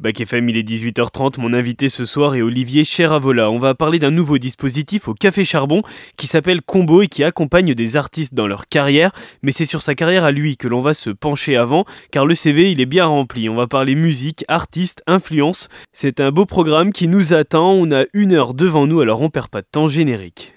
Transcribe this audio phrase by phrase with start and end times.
[0.00, 1.38] Bac FM, il est 18h30.
[1.42, 3.50] Mon invité ce soir est Olivier Cheravola.
[3.50, 5.82] On va parler d'un nouveau dispositif au Café Charbon
[6.16, 9.12] qui s'appelle Combo et qui accompagne des artistes dans leur carrière.
[9.42, 12.34] Mais c'est sur sa carrière à lui que l'on va se pencher avant, car le
[12.34, 13.50] CV, il est bien rempli.
[13.50, 15.68] On va parler musique, artiste, influence.
[15.92, 17.72] C'est un beau programme qui nous attend.
[17.72, 20.54] On a une heure devant nous, alors on perd pas de temps générique.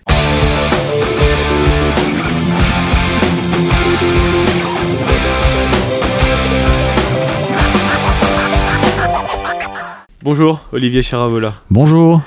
[10.24, 11.56] Bonjour, Olivier Charavola.
[11.70, 12.22] Bonjour.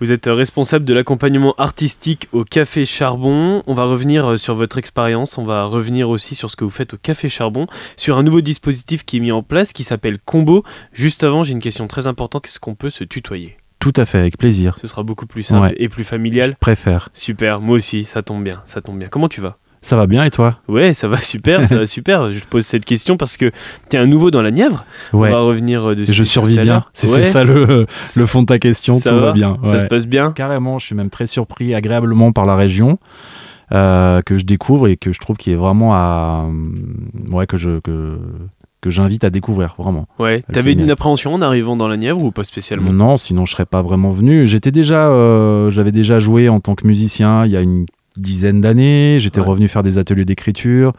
[0.00, 3.62] Vous êtes responsable de l'accompagnement artistique au Café Charbon.
[3.66, 6.70] On va revenir euh, sur votre expérience, on va revenir aussi sur ce que vous
[6.70, 7.66] faites au Café Charbon,
[7.96, 10.62] sur un nouveau dispositif qui est mis en place qui s'appelle Combo.
[10.92, 13.56] Juste avant, j'ai une question très importante, est-ce qu'on peut se tutoyer?
[13.80, 14.76] Tout à fait, avec plaisir.
[14.80, 15.74] Ce sera beaucoup plus simple Ouais.
[15.78, 16.50] et plus familial.
[16.52, 17.08] Je préfère.
[17.12, 19.08] Super, moi aussi, ça tombe bien, ça tombe bien.
[19.08, 19.56] Comment tu vas?
[19.80, 20.58] Ça va bien et toi?
[20.68, 22.32] Ouais, ça va super, ça va super.
[22.32, 23.50] Je te pose cette question parce que
[23.90, 24.84] tu es un nouveau dans la Nièvre.
[25.12, 25.28] Ouais.
[25.28, 26.12] On va revenir euh, dessus.
[26.12, 26.64] Je survis bien.
[26.64, 26.90] l'heure.
[26.92, 27.86] Si Ouais, c'est ça le,
[28.16, 29.56] le fond de ta question, Ça tout va, va bien.
[29.64, 30.32] Ça se passe bien?
[30.32, 32.98] Carrément, je suis même très surpris agréablement par la région
[33.72, 36.46] euh, que je découvre et que je trouve qui est vraiment à.
[36.48, 37.78] euh, Ouais, que je.
[37.80, 38.18] Que,
[38.80, 40.06] que j'invite à découvrir, vraiment.
[40.20, 40.44] Ouais.
[40.52, 42.92] T'avais une appréhension en arrivant dans la Nièvre ou pas spécialement?
[42.92, 44.46] Non, sinon je serais pas vraiment venu.
[44.46, 47.86] J'étais déjà, euh, j'avais déjà joué en tant que musicien il y a une
[48.20, 49.16] dizaine d'années.
[49.20, 49.46] J'étais Ouais.
[49.46, 50.92] revenu faire des ateliers d'écriture.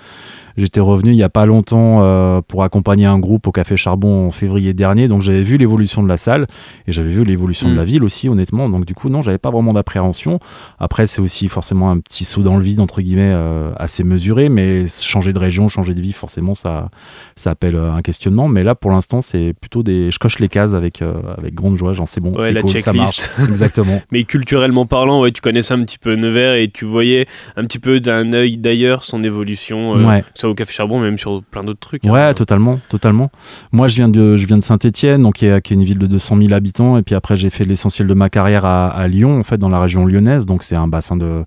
[0.60, 4.28] J'étais revenu il y a pas longtemps euh, pour accompagner un groupe au Café Charbon
[4.28, 5.08] en février dernier.
[5.08, 6.46] Donc j'avais vu l'évolution de la salle
[6.88, 7.72] et j'avais vu l'évolution Mm.
[7.72, 8.70] de la ville aussi, honnêtement.
[8.70, 10.40] Donc du coup, non, j'avais pas vraiment d'appréhension.
[10.80, 14.50] Après, c'est aussi forcément un petit saut dans le vide entre guillemets euh, assez mesuré,
[14.50, 16.90] mais changer de région, changer de vie, forcément, ça,
[17.36, 18.48] ça appelle euh, un questionnement.
[18.48, 21.76] Mais là, pour l'instant, c'est plutôt des, je coche les cases avec euh, avec grande
[21.76, 21.94] joie.
[21.94, 23.18] J'en sais bon, Ouais, c'est la cool, ça marche.
[23.18, 23.40] checklist.
[23.50, 24.02] Exactement.
[24.12, 27.80] Mais culturellement parlant, ouais, tu connaissais un petit peu Nevers et tu voyais un petit
[27.80, 30.22] peu d'un œil d'ailleurs son évolution, ouais.
[30.22, 32.04] que au Café Charbon, même sur plein d'autres trucs.
[32.04, 32.34] Ouais, hein.
[32.34, 33.32] totalement, totalement.
[33.72, 35.98] Moi, je viens de, je viens de Saint-Étienne, donc qui est, qui est une ville
[35.98, 39.08] de 200 000 habitants, et puis après, j'ai fait l'essentiel de ma carrière à, à
[39.08, 41.44] Lyon, en fait, dans la région lyonnaise, donc c'est un bassin de,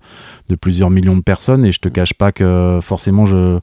[0.53, 3.59] de plusieurs millions de personnes, et je te cache pas que forcément, je,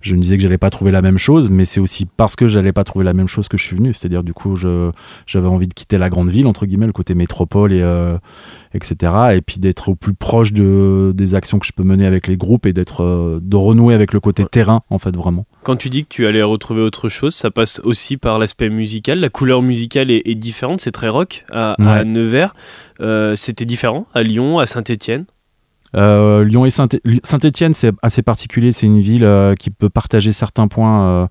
[0.00, 2.48] je me disais que j'allais pas trouver la même chose, mais c'est aussi parce que
[2.48, 4.90] j'allais pas trouver la même chose que je suis venu, c'est-à-dire du coup, je,
[5.26, 8.18] j'avais envie de quitter la grande ville entre guillemets, le côté métropole et euh,
[8.74, 9.12] etc.
[9.34, 12.36] Et puis d'être au plus proche de, des actions que je peux mener avec les
[12.36, 14.48] groupes et d'être euh, de renouer avec le côté Ouais.
[14.50, 15.46] terrain en fait vraiment.
[15.62, 19.20] Quand tu dis que tu allais retrouver autre chose, ça passe aussi par l'aspect musical.
[19.20, 21.76] La couleur musicale est, est différente, c'est très rock à.
[22.04, 22.54] Nevers.
[23.00, 25.24] Euh, C'était différent à Lyon, à Saint-Étienne?
[25.96, 26.88] Euh, Lyon et Saint-
[27.24, 28.72] Saint-Étienne, c'est assez particulier.
[28.72, 31.26] C'est une ville euh, qui peut partager certains points euh,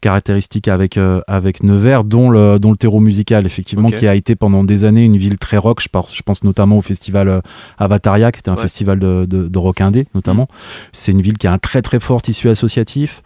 [0.00, 4.34] caractéristiques avec, euh, avec Nevers, dont le, dont le terreau musical, effectivement, qui a été
[4.34, 5.80] pendant des années une ville très rock.
[5.80, 7.40] Je pense, je pense notamment au festival euh,
[7.78, 8.58] Avataria, qui était un Ouais.
[8.58, 8.62] Mm.
[8.62, 10.48] festival de, de, de rock indé, notamment.
[10.92, 13.22] C'est une ville qui a un très très fort tissu associatif.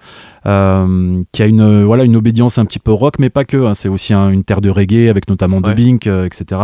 [0.46, 3.56] Euh, qui a une euh, voilà une obédience un petit peu rock mais pas que
[3.66, 3.74] hein.
[3.74, 5.74] c'est aussi un- une terre de reggae avec notamment de Ouais.
[5.74, 6.60] Bink euh, etc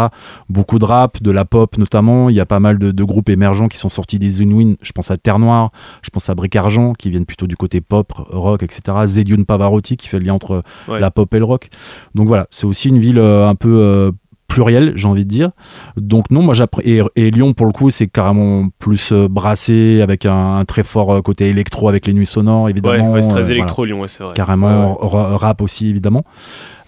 [0.48, 3.28] beaucoup de rap de la pop notamment il y a pas mal de, de groupes
[3.28, 5.70] émergents qui sont sortis des Unwin je pense à Terre Noire
[6.02, 9.96] je pense à Bric Argent qui viennent plutôt du côté pop rock etc Zedion Pavarotti
[9.96, 11.00] qui fait le lien entre Ouais.
[11.00, 11.68] la pop et le rock
[12.14, 14.12] donc voilà c'est aussi une ville un peu
[14.52, 15.48] plurielle j'ai envie de dire.
[15.96, 16.54] Donc non moi
[16.84, 20.82] et, et Lyon pour le coup c'est carrément plus euh, brassé avec un, un très
[20.82, 23.54] fort euh, côté électro avec les nuits sonores Ouais, évidemment ouais, c'est très euh, voilà.
[23.56, 24.34] électro Lyon, ouais, c'est vrai.
[24.34, 26.24] carrément Ouais, ra- rap aussi évidemment.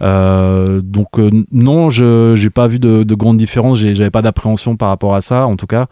[0.02, 4.22] Euh, donc euh, non je j'ai pas vu de, de grandes différences j'ai- j'avais pas
[4.22, 5.86] d'appréhension par rapport à ça en tout cas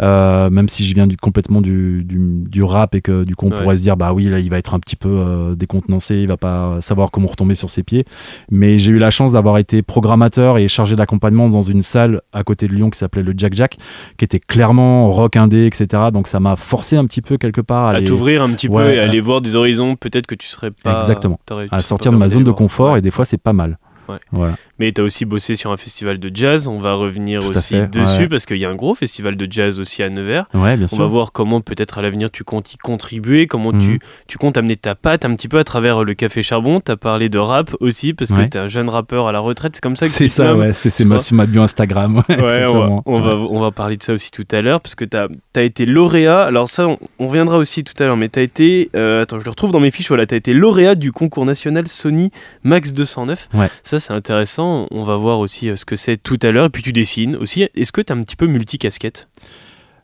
[0.00, 3.46] Euh, même si je viens du, complètement du, du, du rap et que du coup
[3.46, 3.56] on Ouais.
[3.60, 6.28] pourrait se dire bah oui là il va être un petit peu euh, décontenancé il
[6.28, 8.04] va pas savoir comment retomber sur ses pieds
[8.50, 12.44] mais j'ai eu la chance d'avoir été programmateur et chargé d'accompagnement dans une salle à
[12.44, 13.76] côté de Lyon qui s'appelait le Jack Jack
[14.18, 17.86] qui était clairement rock indé etc donc ça m'a forcé un petit peu quelque part
[17.86, 20.34] à, À aller- t'ouvrir un petit peu et à- aller voir des horizons, peut-être que
[20.36, 20.96] tu serais pas.
[20.96, 21.40] Exactement.
[21.72, 22.98] à sortir de ma zone de confort Ouais.
[23.00, 23.78] et des fois c'est pas mal.
[24.08, 24.18] Ouais.
[24.32, 24.54] Voilà.
[24.78, 27.74] Mais tu as aussi bossé sur un festival de jazz, on va revenir Tout aussi
[27.74, 28.28] fait, dessus ouais.
[28.28, 30.46] parce qu'il y a un gros festival de jazz aussi à Nevers.
[30.54, 30.98] Ouais, bien On sûr.
[30.98, 33.80] va voir comment peut-être à l'avenir tu comptes y contribuer, comment Mhm.
[33.80, 36.80] tu, tu comptes amener ta patte un petit peu à travers le Café Charbon.
[36.80, 38.48] Tu as parlé de rap aussi parce que Ouais.
[38.48, 40.44] tu es un jeune rappeur à la retraite, c'est comme ça que C'est tu ça,
[40.44, 40.72] nommes ouais.
[40.72, 42.22] C'est c'est tu ma, ma bio Instagram.
[42.28, 45.16] On, on, va, on va parler de ça aussi tout à l'heure, parce que tu
[45.16, 46.42] as, été lauréat.
[46.44, 48.90] Alors, ça, on, on reviendra aussi tout à l'heure, mais tu as été.
[48.94, 50.08] euh, attends, je le retrouve dans mes fiches.
[50.08, 52.30] Voilà, tu as été lauréat du concours national Sony
[52.62, 53.48] Max 209.
[53.54, 53.68] Ouais.
[53.82, 54.67] Ça, c'est intéressant.
[54.90, 56.66] On va voir aussi euh, ce que c'est tout à l'heure.
[56.66, 57.68] Et puis, tu dessines aussi.
[57.74, 59.28] Est-ce que tu es un petit peu multicasquette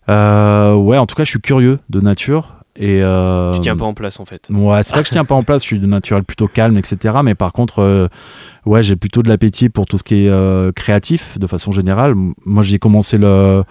[0.08, 2.54] Euh, ouais, en tout cas, je suis curieux de nature.
[2.76, 4.48] Et euh, Tu tiens pas en place, en fait.
[4.50, 6.76] Ouais, c'est pas que je tiens pas en place, je suis de naturel plutôt calme,
[6.76, 7.18] etc.
[7.22, 8.08] Mais par contre, euh,
[8.66, 12.14] ouais, j'ai plutôt de l'appétit pour tout ce qui est euh, créatif, de façon générale.
[12.44, 13.62] Moi, j'ai commencé le.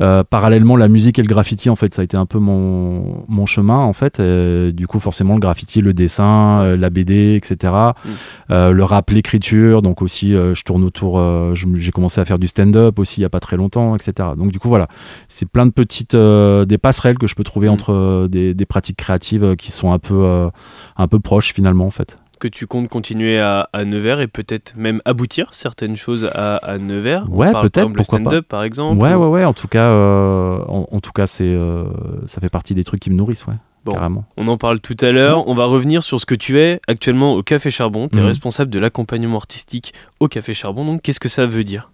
[0.00, 3.24] Euh, parallèlement, la musique et le graffiti, en fait, ça a été un peu mon,
[3.28, 4.20] mon chemin, en fait.
[4.20, 7.72] du coup, forcément, le graffiti, le dessin, euh, la BD, etc.
[7.72, 8.08] Mm.
[8.50, 9.82] Euh, le rap, l'écriture.
[9.82, 11.20] Donc aussi, je tourne autour.
[11.54, 14.28] j'ai commencé à faire du stand-up aussi il y a pas très longtemps, etc.
[14.36, 14.88] Donc du coup, voilà,
[15.28, 17.72] c'est plein de petites des passerelles que je peux trouver mm.
[17.72, 20.48] entre des, des, pratiques créatives qui sont un peu
[20.96, 24.74] un peu proches finalement, en fait que tu comptes continuer à, à Nevers et peut-être
[24.76, 27.88] même aboutir certaines choses à, à Nevers Ouais, peut-être.
[27.88, 29.00] Le stand-up, par exemple.
[29.00, 29.44] Ouais, ouais, ouais.
[29.44, 31.84] En tout cas, euh, en, tout cas, c'est, euh,
[32.26, 33.54] ça fait partie des trucs qui me nourrissent, ouais.
[33.84, 34.24] Bon, carrément.
[34.36, 35.46] On en parle tout à l'heure.
[35.48, 38.08] On va revenir sur ce que tu es actuellement au Café Charbon.
[38.08, 38.26] Tu es mhm.
[38.26, 40.84] responsable de l'accompagnement artistique au Café Charbon.
[40.84, 41.90] Donc, qu'est-ce que ça veut dire?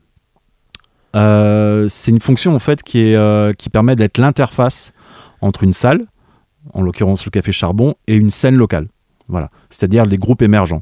[1.15, 4.93] Euh, C'est une fonction en fait qui, est, qui permet d'être l'interface
[5.41, 6.07] entre une salle,
[6.73, 8.89] en l'occurrence le Café Charbon, et une scène locale.
[9.29, 10.81] Voilà, c'est-à-dire les groupes émergents.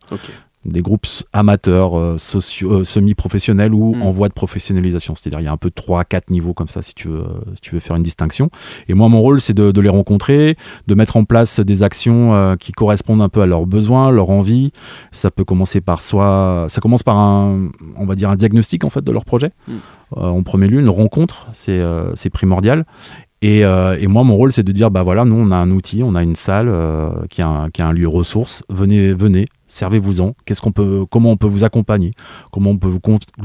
[0.64, 4.02] Des groupes amateurs, euh, euh, semi-professionnels ou mm.
[4.02, 5.14] en voie de professionnalisation.
[5.14, 7.74] C'est-à-dire il y a un peu 3-4 niveaux comme ça si tu, veux, si tu
[7.74, 8.48] veux faire une distinction.
[8.88, 10.56] Et moi, mon rôle, c'est de, les rencontrer,
[10.86, 14.30] de mettre en place des actions euh, qui correspondent un peu à leurs besoins, leurs
[14.30, 14.72] envies.
[15.12, 16.64] Ça peut commencer par soit...
[16.70, 19.52] Ça commence par un, on va dire, un diagnostic en fait de leur projet.
[19.68, 19.74] Mm.
[20.16, 22.86] en premier lieu, une rencontre, c'est primordial.
[23.44, 26.02] Euh, et, moi, mon rôle, c'est de dire, bah voilà, nous, on a un outil,
[26.02, 28.62] on a une salle euh, qui, a un, lieu ressource.
[28.68, 30.34] Venez, venez, servez-vous-en.
[30.44, 32.12] Qu'est-ce qu'on peut, comment on peut vous accompagner?
[32.52, 33.00] Comment on peut vous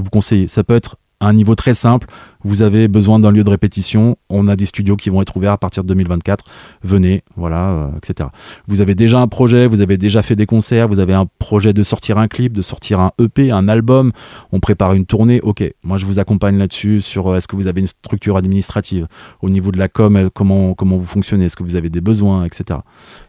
[0.10, 0.48] conseiller?
[0.48, 2.08] Ça peut être un niveau très simple,
[2.44, 5.52] vous avez besoin d'un lieu de répétition, on a des studios qui vont être ouverts
[5.52, 6.46] à partir de 2024,
[6.82, 8.30] venez, voilà, euh, etc.
[8.68, 11.74] Vous avez déjà un projet, vous avez déjà fait des concerts, vous avez un projet
[11.74, 14.14] de sortir un clip, de sortir un EP, un album,
[14.54, 17.68] on prépare une tournée, ok, moi je vous accompagne là-dessus sur euh, est-ce que vous
[17.68, 19.08] avez une structure administrative,
[19.42, 22.02] au niveau de la com, euh, comment, comment vous fonctionnez, est-ce que vous avez des
[22.02, 22.80] besoins, etc.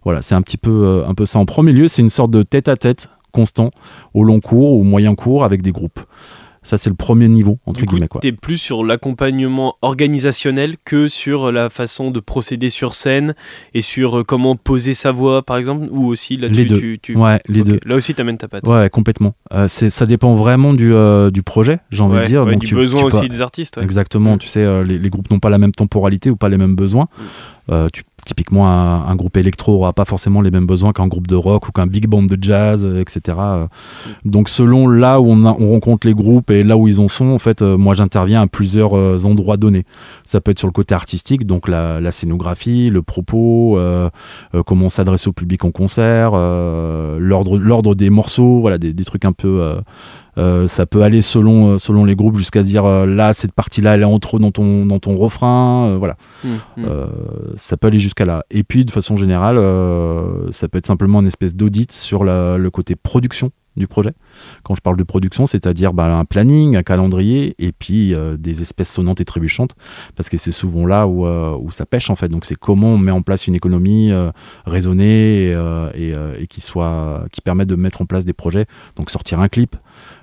[0.05, 1.41] Voilà, c'est un petit peu, un peu ça.
[1.41, 3.71] En premier lieu, c'est une sorte de tête-à-tête constant
[4.15, 6.01] au long cours ou moyen cours avec des groupes.
[6.63, 8.09] Ça, c'est le premier niveau, entre guillemets.
[8.21, 13.35] Tu es plus sur l'accompagnement organisationnel que sur la façon de procéder sur scène
[13.73, 16.99] et sur euh, comment poser sa voix, par exemple, ou aussi là les deux.
[16.99, 17.81] Tu, Ouais, les deux.
[17.87, 18.67] Là aussi, tu amènes ta patte.
[18.67, 19.35] Ouais, complètement.
[19.53, 22.45] Euh, ça dépend vraiment du, euh, du projet, j'ai envie de dire.
[22.45, 23.79] Donc, du besoin aussi des artistes.
[23.79, 24.35] Exactement.
[24.35, 24.39] Mm.
[24.39, 27.09] Tu sais, les, groupes n'ont pas la même temporalité ou pas les mêmes besoins.
[27.69, 27.87] Mm.
[27.93, 31.69] tu typiquement, un, groupe électro n'aura pas forcément les mêmes besoins qu'un groupe de rock
[31.69, 33.37] ou qu'un big band de jazz, euh, etc.
[34.25, 37.39] Donc, selon là où on, rencontre les groupes et là où ils en sont, en
[37.39, 39.85] fait, euh, moi j'interviens à plusieurs euh, endroits donnés.
[40.25, 43.79] Ça peut être sur le côté artistique, donc la, scénographie, le propos,
[44.67, 49.33] comment on s'adresse au public en concert, l'ordre des morceaux, voilà, des, des trucs un
[49.33, 49.81] peu
[50.41, 53.95] euh, ça peut aller selon, euh, selon les groupes jusqu'à dire euh, là, cette partie-là,
[53.95, 55.97] elle est en trop dans ton, dans ton refrain.
[55.99, 56.17] voilà.
[56.45, 56.49] Mmh,
[56.79, 56.85] mmh.
[57.57, 58.45] ça peut aller jusqu'à là.
[58.51, 59.57] Et puis, de façon générale,
[60.51, 64.13] ça peut être simplement une espèce d'audit sur le côté production du projet.
[64.65, 68.91] Quand je parle de production, c'est-à-dire bah, un planning, un calendrier, et puis des espèces
[68.91, 69.75] sonnantes et trébuchantes,
[70.17, 72.29] parce que c'est souvent là où, où, ça pêche en fait.
[72.29, 74.13] Donc c'est comment on met en place une économie
[74.67, 75.57] raisonnée
[75.95, 78.67] et, et, qui soit qui permet de mettre en place des projets.
[78.97, 79.77] Donc sortir un clip,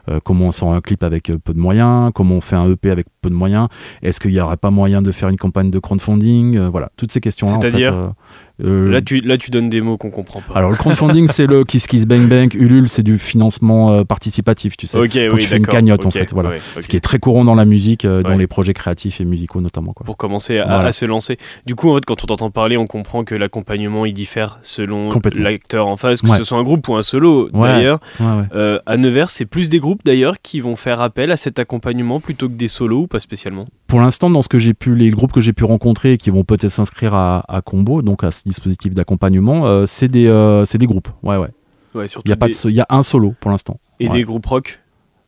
[0.09, 2.71] euh, comment on sort un clip avec euh, peu de moyens, comment on fait un
[2.71, 3.68] EP avec peu de moyens,
[4.01, 7.12] est-ce qu'il n'y aurait pas moyen de faire une campagne de crowdfunding, euh, voilà, toutes
[7.12, 7.57] ces questions-là.
[7.59, 8.13] C'est-à-dire
[8.59, 10.53] là, tu, là, tu donnes des mots qu'on comprend pas.
[10.57, 12.53] Alors, le crowdfunding, c'est le Kiss Kiss Bang Bang.
[12.56, 14.97] Ulule, c'est du financement participatif, tu sais.
[14.97, 16.31] Ok, tu fais une cagnotte, en fait.
[16.31, 16.51] Voilà.
[16.79, 19.94] Ce qui est très courant dans la musique, dans les projets créatifs et musicaux, notamment.
[19.94, 20.06] Quoi.
[20.06, 21.38] Pour commencer à, se lancer.
[21.65, 25.09] Du coup, en fait, quand on t'entend parler, on comprend que l'accompagnement, il diffère selon
[25.35, 28.00] l'acteur en face, que ce soit un groupe ou un solo, d'ailleurs.
[28.19, 32.47] à Nevers, c'est plus des groupes, d'ailleurs, qui vont faire appel à cet accompagnement plutôt
[32.47, 35.31] que des solos ou pas spécialement Pour l'instant, dans ce que j'ai pu, les groupes
[35.31, 38.43] que j'ai pu rencontrer et qui vont peut-être s'inscrire à, à Combo, donc à ce
[38.45, 41.09] dispositif d'accompagnement, euh, c'est des, euh, des groupes.
[41.24, 41.50] Ouais, ouais.
[41.95, 43.79] il y, a pas il y a un solo pour l'instant.
[44.00, 44.79] Et des groupes rock?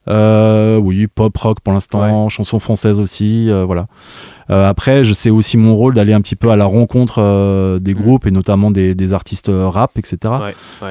[0.08, 3.88] Euh, Oui, pop rock pour l'instant, chansons françaises aussi, voilà.
[4.50, 7.79] Euh, après, je sais aussi mon rôle d'aller un petit peu à la rencontre euh,
[7.79, 7.98] des mm.
[7.98, 10.34] groupes et notamment des, artistes euh, rap, etc.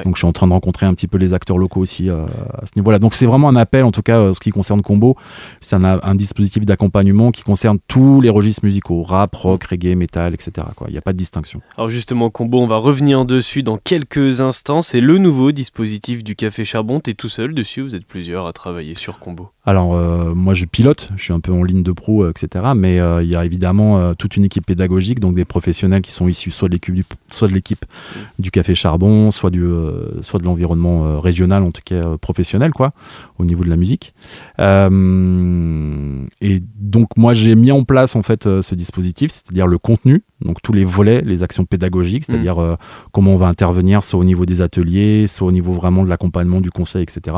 [0.03, 2.65] Donc je suis en train de rencontrer un petit peu les acteurs locaux aussi à
[2.65, 2.99] ce niveau-là.
[2.99, 5.15] Donc c'est vraiment un appel, en tout cas, ce qui concerne Combo.
[5.61, 10.67] C'est un, dispositif d'accompagnement qui concerne tous les registres musicaux, rap, rock, reggae, metal, etc.
[10.87, 11.61] Il n'y a pas de distinction.
[11.77, 14.81] Alors justement, Combo, on va revenir dessus dans quelques instants.
[14.81, 16.99] C'est le nouveau dispositif du Café Charbon.
[16.99, 19.49] Tu es tout seul dessus, vous êtes plusieurs à travailler sur Combo.
[19.69, 19.95] Alors
[20.35, 22.65] moi je pilote, je suis un peu en ligne de pro, etc.
[22.75, 26.27] Mais il y a évidemment euh, toute une équipe pédagogique, donc des professionnels qui sont
[26.27, 27.85] issus soit de l'équipe du, soit de l'équipe
[28.37, 32.71] du Café Charbon, soit, du, euh, soit de l'environnement euh, régional, en tout cas professionnel,
[32.71, 32.93] quoi,
[33.37, 34.13] au niveau de la musique.
[34.59, 40.61] et donc moi j'ai mis en place en fait ce dispositif, c'est-à-dire le contenu, donc
[40.61, 42.77] tous les volets, les actions pédagogiques, c'est-à-dire mm.
[43.11, 46.61] comment on va intervenir soit au niveau des ateliers, soit au niveau vraiment de l'accompagnement
[46.61, 47.37] du conseil, etc.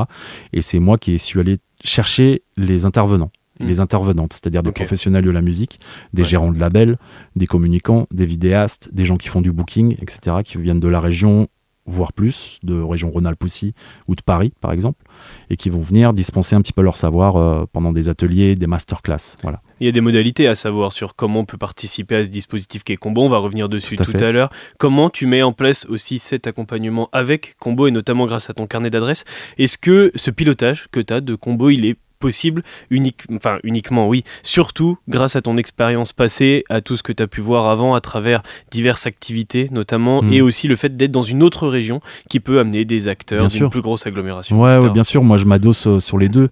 [0.54, 5.24] Et c'est moi qui suis allé chercher les intervenants et les intervenantes, c'est-à-dire des professionnels
[5.24, 5.80] de la musique,
[6.14, 6.28] des Ouais.
[6.28, 6.98] gérants de labels,
[7.36, 11.00] des communicants, des vidéastes, des gens qui font du booking, etc., qui viennent de la
[11.00, 11.48] région,
[11.86, 13.74] voire plus, de région Rhône-Alpes aussi,
[14.08, 15.04] ou de Paris, par exemple,
[15.50, 18.68] et qui vont venir dispenser un petit peu leur savoir euh, pendant des ateliers, des
[18.68, 19.36] masterclass.
[19.44, 19.62] Voilà.
[19.82, 22.84] Il y a des modalités à savoir sur comment on peut participer à ce dispositif
[22.84, 23.24] qui est Combo.
[23.24, 24.52] On va revenir dessus Tout à l'heure.
[24.78, 28.68] Comment tu mets en place aussi cet accompagnement avec Combo et notamment grâce à ton
[28.68, 29.26] carnet d'adresses?
[29.58, 34.08] Est-ce que ce pilotage que tu as de Combo, il est possible unique, enfin uniquement
[34.08, 37.68] oui, surtout grâce à ton expérience passée, à tout ce que tu as pu voir
[37.68, 40.34] avant à travers diverses activités notamment Mm.
[40.34, 43.70] et aussi le fait d'être dans une autre région qui peut amener des acteurs d'une
[43.72, 44.62] plus grosse agglomération.
[44.62, 44.86] Ouais, etc.
[44.86, 46.50] ouais, bien sûr, moi je m'adosse euh, sur les deux.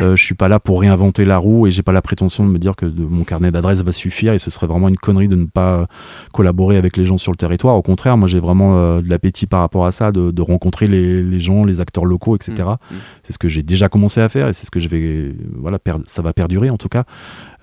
[0.00, 2.50] Euh, je suis pas là pour réinventer la roue et j'ai pas la prétention de
[2.50, 5.28] me dire que de- mon carnet d'adresses va suffire et ce serait vraiment une connerie
[5.28, 5.86] de ne pas euh,
[6.32, 7.76] collaborer avec les gens sur le territoire.
[7.76, 10.86] Au contraire, moi j'ai vraiment euh, de l'appétit par rapport à ça, de, de rencontrer
[10.86, 12.54] les, les gens, les acteurs locaux, etc.
[12.90, 12.98] Mm, mm.
[13.22, 15.78] C'est ce que j'ai déjà commencé à faire et c'est ce que je vais, voilà,
[15.78, 17.04] per- ça va perdurer en tout cas.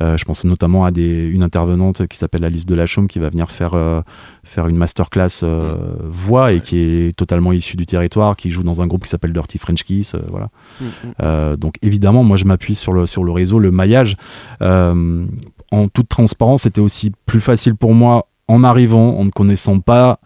[0.02, 3.52] Euh, je pense notamment à des, une intervenante qui s'appelle Alice Delachaume qui va venir
[3.52, 4.02] faire, euh,
[4.44, 8.82] faire une masterclass euh, voix et qui est totalement issue du territoire, qui joue dans
[8.82, 10.16] un groupe qui s'appelle Dirty French Kiss.
[10.30, 10.50] voilà.
[10.80, 10.86] Mm,
[11.24, 11.56] mm.
[11.58, 14.16] Donc évidemment, moi je m'appuie sur le, sur le réseau, le maillage.
[15.72, 20.20] En toute transparence, c'était aussi plus facile pour moi en arrivant, en ne connaissant pas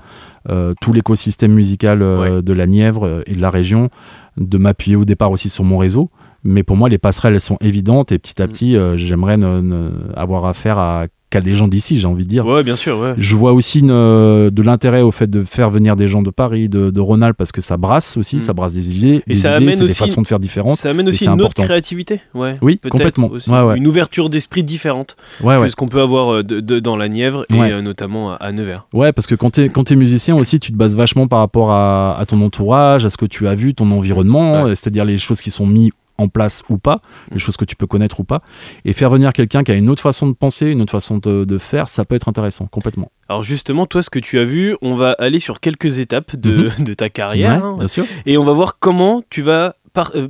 [0.50, 3.89] euh, tout l'écosystème musical euh, de la Nièvre euh, et de la région,
[4.36, 6.10] de m'appuyer au départ aussi sur mon réseau.
[6.44, 8.50] Mais pour moi, les passerelles, elles sont évidentes et petit à Mm.
[8.50, 12.30] petit, euh, j'aimerais ne- ne- avoir affaire à qu'à des gens d'ici, j'ai envie de
[12.30, 12.46] dire.
[12.46, 13.16] Ouais, bien sûr, ouais.
[13.18, 16.30] Je vois aussi une, euh, de l'intérêt au fait de faire venir des gens de
[16.30, 18.40] Paris, de, de Rhône-Alpes, parce que ça brasse aussi, Mm.
[18.42, 20.38] ça brasse des idées, Et des ça idées, amène c'est des aussi- façons de faire
[20.38, 20.74] différentes.
[20.74, 22.56] Ça amène aussi une autre créativité, ouais.
[22.62, 23.30] Oui, complètement.
[23.32, 23.50] aussi.
[23.50, 23.78] Ouais.
[23.78, 27.46] Une ouverture d'esprit différente que ce qu'on peut avoir euh, de- de- dans la Nièvre
[27.50, 28.86] et euh, notamment à, Nevers.
[28.94, 31.72] Ouais, parce que quand t'es quand t'es musicien aussi, tu te bases vachement par rapport
[31.72, 35.42] à, à ton entourage, à ce que tu as vu, ton environnement, c'est-à-dire les choses
[35.42, 35.90] qui sont mises
[36.24, 37.01] en place ou pas,
[37.32, 38.42] les choses que tu peux connaître ou pas,
[38.86, 41.44] et faire venir quelqu'un qui a une autre façon de penser, une autre façon de,
[41.46, 43.12] de faire, ça peut être intéressant, complètement.
[43.30, 46.70] Alors justement, toi, ce que tu as vu, on va aller sur quelques étapes de,
[46.82, 47.62] de ta carrière Mhm.
[47.62, 48.06] Ouais, hein, bien sûr.
[48.25, 50.27] et on va voir comment tu vas, par- euh,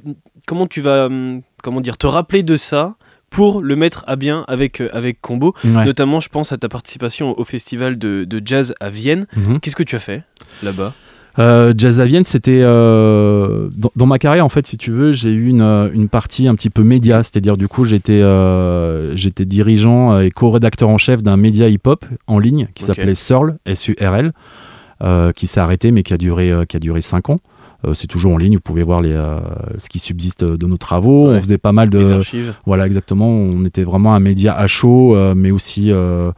[0.48, 2.96] comment tu vas, hum, comment dire, te rappeler de ça
[3.30, 5.56] pour le mettre à bien avec euh, avec Combo.
[5.64, 5.86] Ouais.
[5.86, 9.26] Notamment, je pense à ta participation au festival de, de jazz à Vienne.
[9.36, 9.60] Mhm.
[9.60, 10.22] Qu'est-ce que tu as fait
[10.62, 10.94] là-bas?
[11.40, 15.12] Euh, Jazz à Vienne, c'était euh, dans, dans ma carrière en fait, si tu veux,
[15.12, 19.16] j'ai eu une, euh, une partie un petit peu média, c'est-à-dire du coup j'étais euh,
[19.16, 24.32] j'étais dirigeant et co-rédacteur en chef d'un média hip-hop en ligne qui s'appelait Surl, S-U-R-L,
[25.04, 27.40] euh, qui s'est arrêté mais qui a duré euh, qui a duré cinq ans.
[27.86, 29.40] Euh, c'est toujours en ligne, vous pouvez voir les, euh,
[29.78, 31.30] ce qui subsiste de nos travaux.
[31.30, 31.38] Ouais.
[31.38, 32.54] On faisait pas mal de Les archives.
[32.66, 33.28] voilà, exactement.
[33.28, 36.32] On était vraiment un média à chaud, euh, mais aussi, euh,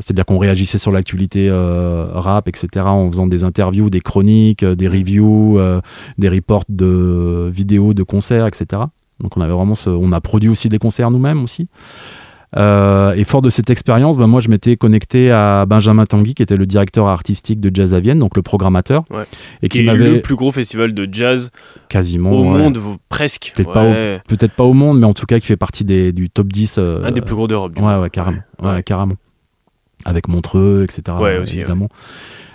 [0.00, 4.74] c'est-à-dire qu'on réagissait sur l'actualité euh, rap, etc., en faisant des interviews, des chroniques, euh,
[4.74, 5.80] des reviews, euh,
[6.18, 8.82] des reports de vidéos, de concerts, etc.
[9.20, 11.68] Donc on avait vraiment, ce- on a produit aussi des concerts nous-mêmes aussi.
[12.56, 16.42] Euh, et fort de cette expérience, ben, moi je m'étais connecté à Benjamin Tanguy, qui
[16.42, 19.22] était le directeur artistique de Jazz à Vienne, donc le programmateur, Ouais.
[19.62, 21.52] et Qui qui est m'avait le plus gros festival de jazz
[21.88, 23.52] quasiment au ouais, monde, presque.
[23.54, 26.48] Peut-être pas au- pas monde, mais en tout cas qui fait partie des, du top
[26.48, 27.78] 10 euh, Un des plus gros d'Europe.
[27.78, 28.40] Ouais, ouais, carrément.
[28.84, 29.14] Carrément.
[30.04, 31.16] Avec Montreux, etc.
[31.20, 31.88] Ouais, aussi, évidemment.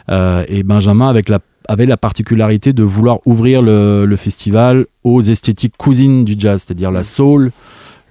[0.09, 5.21] Euh, et Benjamin avec la, avait la particularité de vouloir ouvrir le, le festival aux
[5.21, 7.03] esthétiques cousines du jazz, c'est-à-dire la Mm.
[7.03, 7.51] soul,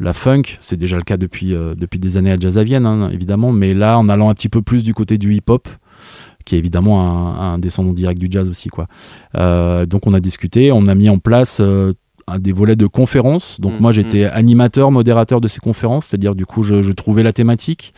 [0.01, 0.43] la funk.
[0.61, 3.53] C'est déjà le cas depuis, euh, depuis des années à Jazz à Vienne, hein, évidemment.
[3.53, 5.69] Mais là, en allant un petit peu plus du côté du hip-hop,
[6.45, 8.69] qui est évidemment un, un descendant direct du jazz aussi.
[8.69, 8.87] Quoi.
[9.37, 11.93] Euh, donc on a discuté, on a mis en place euh,
[12.39, 13.61] des volets de conférences.
[13.61, 17.23] Donc Mm, moi j'étais animateur, modérateur de ces conférences, c'est-à-dire du coup je, je trouvais
[17.23, 17.95] la thématique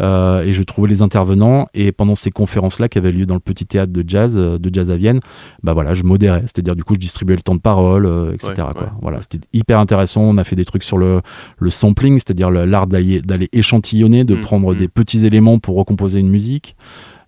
[0.00, 1.68] euh, et je trouvais les intervenants.
[1.74, 4.70] Et pendant ces conférences-là qui avaient lieu dans le petit théâtre de jazz, euh, de
[4.72, 5.20] jazz à Vienne,
[5.62, 8.50] bah voilà, je modérais, c'est-à-dire du coup je distribuais le temps de parole, euh, etc.
[8.50, 8.82] Ouais, quoi.
[8.82, 8.88] ouais.
[9.00, 10.22] Voilà, c'était hyper intéressant.
[10.22, 11.20] On a fait des trucs sur le,
[11.58, 14.76] le sampling, c'est-à-dire l'art d'aller échantillonner, de Mm, prendre mm.
[14.76, 16.74] des petits éléments pour recomposer une musique.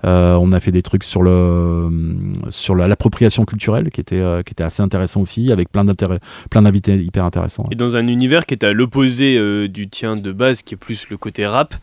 [0.05, 1.89] Euh, on a fait des trucs sur le
[2.51, 6.19] sur la- l'appropriation culturelle qui était euh, qui était assez intéressant aussi avec plein d'intérêt
[6.51, 7.65] plein d'invités hyper intéressants.
[7.71, 10.77] Et dans un univers qui est à l'opposé euh, du tien de base, qui est
[10.77, 11.75] plus le côté rap.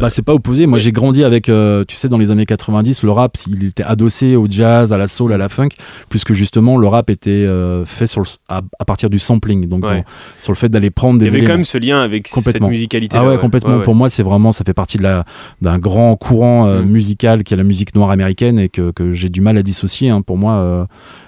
[0.00, 0.66] Bah c'est pas opposé.
[0.66, 0.80] Moi ouais.
[0.80, 4.36] j'ai grandi avec euh, tu sais dans les années 90 le rap il était adossé
[4.36, 5.68] au jazz, à la soul, à la funk
[6.08, 9.84] puisque justement le rap était euh, fait sur le- à, à partir du sampling donc
[9.86, 9.98] Ouais.
[9.98, 10.04] dans-
[10.40, 11.48] sur le fait d'aller prendre Il des y avait éléments.
[11.52, 13.16] quand même ce lien avec cette musicalité.
[13.18, 13.80] Ah ouais, complètement.
[13.80, 15.24] Pour moi, c'est vraiment, ça fait partie de la,
[15.60, 16.86] d'un grand courant euh, Mm.
[16.86, 20.08] musical qui est la musique noire américaine et que, que j'ai du mal à dissocier.
[20.10, 20.22] hein.
[20.22, 20.84] Pour moi, euh,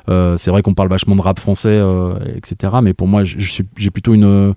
[0.09, 2.75] euh, c'est vrai qu'on parle vachement de rap français, euh, etc.
[2.83, 4.55] Mais pour moi, je, je suis, j'ai plutôt une,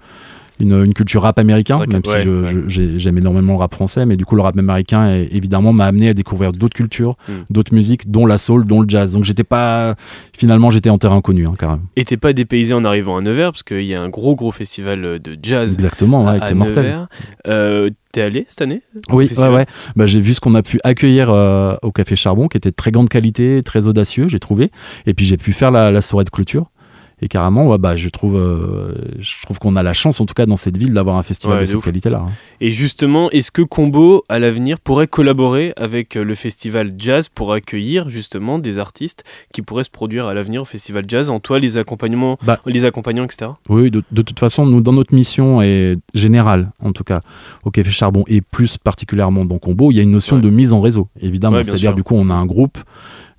[0.60, 2.98] une, une culture rap américain, même si ouais.
[2.98, 6.10] j'aime énormément le rap français, mais du coup le rap américain est- évidemment m'a amené
[6.10, 7.32] à découvrir d'autres cultures, Mm.
[7.50, 9.14] d'autres musiques, dont la soul, dont le jazz.
[9.14, 9.96] Donc j'étais pas,
[10.38, 11.82] finalement j'étais en terrain connu, hein, carrément.
[11.96, 14.52] Et t'es pas dépaysé en arrivant à Nevers, parce qu'il y a un gros gros
[14.52, 17.08] festival euh, de jazz Exactement, ouais, à, à était mortel.
[17.48, 19.66] Euh, T'es allé cette année Oui, ouais.
[19.96, 22.76] Bah, j'ai vu ce qu'on a pu accueillir euh, au Café Charbon, qui était de
[22.76, 24.72] très grande qualité, très audacieux, j'ai trouvé.
[25.06, 26.72] Et puis j'ai pu faire la, la soirée de clôture.
[27.20, 30.36] Et carrément, ouais, bah, je trouve, euh, je trouve qu'on a la chance, en tout
[30.36, 32.26] cas dans cette ville, d'avoir un festival Ouais, de cette qualité-là.
[32.28, 32.32] hein.
[32.62, 37.54] Et justement, est-ce que Combo, à l'avenir, pourrait collaborer avec euh, le festival jazz pour
[37.54, 41.58] accueillir justement des artistes qui pourraient se produire à l'avenir au festival jazz en toi
[41.58, 42.60] les accompagnements, Bah.
[42.68, 43.50] les accompagnants, etc.
[43.68, 47.22] Oui, de, de toute façon, nous, dans notre mission et générale, en tout cas,
[47.66, 50.42] au Café Charbon et plus particulièrement dans Combo, il y a une notion Ouais.
[50.44, 51.64] de mise en réseau, évidemment.
[51.64, 52.78] C'est-à-dire, du coup, on a un groupe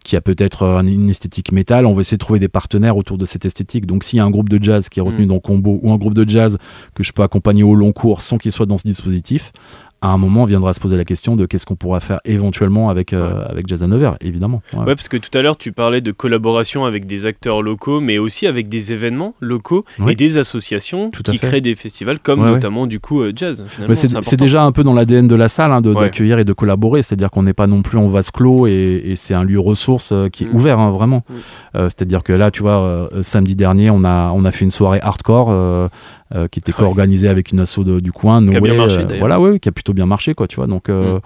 [0.05, 3.25] qui a peut-être une esthétique métal, on va essayer de trouver des partenaires autour de
[3.25, 3.87] cette esthétique.
[3.87, 5.29] Donc, s'il y a un groupe de jazz qui est retenu Mm.
[5.29, 6.57] dans Combo ou un groupe de jazz
[6.95, 9.53] que je peux accompagner au long cours sans qu'il soit dans ce dispositif,
[10.01, 12.89] à un moment, on viendra se poser la question de qu'est-ce qu'on pourra faire éventuellement
[12.89, 14.63] avec, euh, avec Jazz à Nevers, évidemment.
[14.73, 14.81] Ouais.
[14.81, 18.19] Ouais, parce que tout à l'heure, tu parlais de collaboration avec des acteurs locaux, mais
[18.19, 20.13] aussi avec des événements locaux Oui.
[20.13, 21.47] et des associations Tout qui fait.
[21.49, 22.53] créent des festivals, comme Ouais, ouais.
[22.53, 23.65] notamment du coup euh, jazz.
[23.89, 27.03] Mais c'est déjà un peu dans l'ADN de la salle hein, d'accueillir et de collaborer.
[27.03, 30.11] C'est-à-dire qu'on n'est pas non plus en vase clos et, et c'est un lieu ressource
[30.13, 30.55] euh, qui est Mm.
[30.57, 31.25] ouvert, hein, vraiment.
[31.29, 31.35] Mm.
[31.77, 34.71] Euh, C'est-à-dire que là, tu vois, euh, samedi dernier, on a, on a fait une
[34.71, 35.89] soirée hardcore
[36.35, 36.79] euh, qui était Ouais.
[36.79, 39.21] co-organisée avec une asso de- du coin, Qui a bien marché, euh, d'ailleurs.
[39.21, 40.67] voilà, ouais, qui a plutôt bien marché, quoi, tu vois.
[40.67, 41.19] Donc, euh,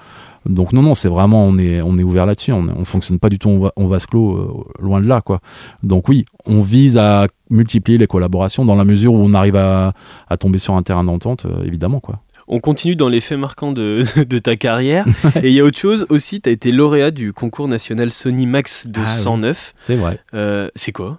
[0.47, 2.52] donc non, non, c'est vraiment, on est, on est ouvert là-dessus.
[2.52, 5.40] On, on fonctionne pas du tout en, va- en vase clos, loin de là, quoi.
[5.82, 9.92] Donc oui, on vise à multiplier les collaborations dans la mesure où on arrive à,
[10.28, 12.21] à tomber sur un terrain d'entente, évidemment, quoi.
[12.49, 15.06] On continue dans les faits marquants de, de ta carrière.
[15.42, 18.47] et il y a autre chose aussi, tu as été lauréat du concours national Sony
[18.47, 19.23] Max de Ah oui.
[19.23, 19.75] 109.
[19.78, 20.18] C'est vrai.
[20.35, 21.18] Euh, c'est quoi?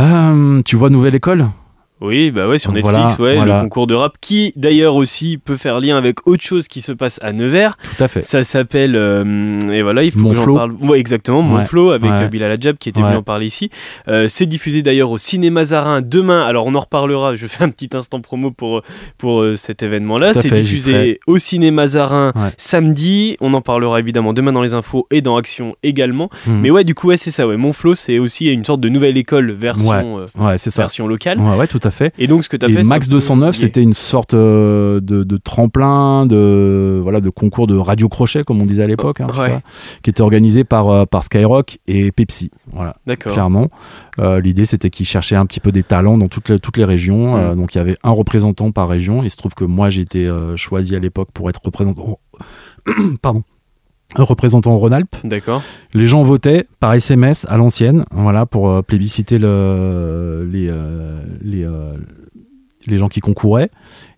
[0.00, 1.46] Euh, tu vois Nouvelle École?
[2.02, 3.56] Oui, bah ouais, sur Voilà, Netflix, ouais, voilà.
[3.56, 6.92] le concours de rap, qui d'ailleurs aussi peut faire lien avec autre chose qui se
[6.92, 7.78] passe à Nevers.
[7.78, 8.20] Tout à fait.
[8.20, 10.72] Ça s'appelle, euh, et voilà, il faut Mon que j'en parle.
[10.82, 12.22] Ouais, exactement, Mon Ouais, Flow avec ouais.
[12.24, 13.70] euh, Bilal Adjab qui était venu en parler ici.
[14.08, 16.44] Euh, c'est diffusé d'ailleurs au Cinéma Zarin demain.
[16.44, 17.34] Alors on en reparlera.
[17.34, 18.82] Je fais un petit instant promo pour
[19.16, 20.34] pour euh, cet événement-là.
[20.34, 23.36] C'est fait, diffusé au Cinéma Zarin samedi.
[23.40, 26.28] On en parlera évidemment demain dans les infos et dans Action également.
[26.46, 26.60] Mhm.
[26.60, 27.46] Mais ouais, du coup, ouais, c'est ça.
[27.48, 30.26] Ouais, Mon Flow, c'est aussi une sorte de nouvelle école version
[30.76, 31.38] version locale.
[31.38, 32.12] Ouais, ouais, tout à fait.
[32.18, 33.60] Et donc ce que tu as Et fait, Max un peu 209, lié.
[33.60, 38.60] c'était une sorte euh, de, de tremplin, de voilà, de concours de radio crochet, comme
[38.60, 39.58] on disait à l'époque, hein, Ouais.
[40.02, 42.50] qui était organisé par euh, par Skyrock et Pepsi.
[42.72, 43.32] Voilà, D'accord.
[43.32, 43.70] clairement.
[44.18, 46.84] Euh, L'idée, c'était qu'ils cherchaient un petit peu des talents dans toutes les, toutes les
[46.84, 47.52] régions.
[47.52, 47.56] Mm.
[47.56, 49.22] donc, il y avait un représentant par région.
[49.22, 52.18] Il se trouve que moi, j'ai été choisi à l'époque pour être représentant.
[53.22, 53.42] Pardon.
[54.14, 55.16] Représentant en Rhône-Alpes.
[55.24, 55.62] D'accord.
[55.92, 61.64] Les gens votaient par SMS à l'ancienne, voilà, pour euh, plébisciter le, les, euh, les,
[61.64, 61.94] euh,
[62.86, 63.70] les gens qui concouraient.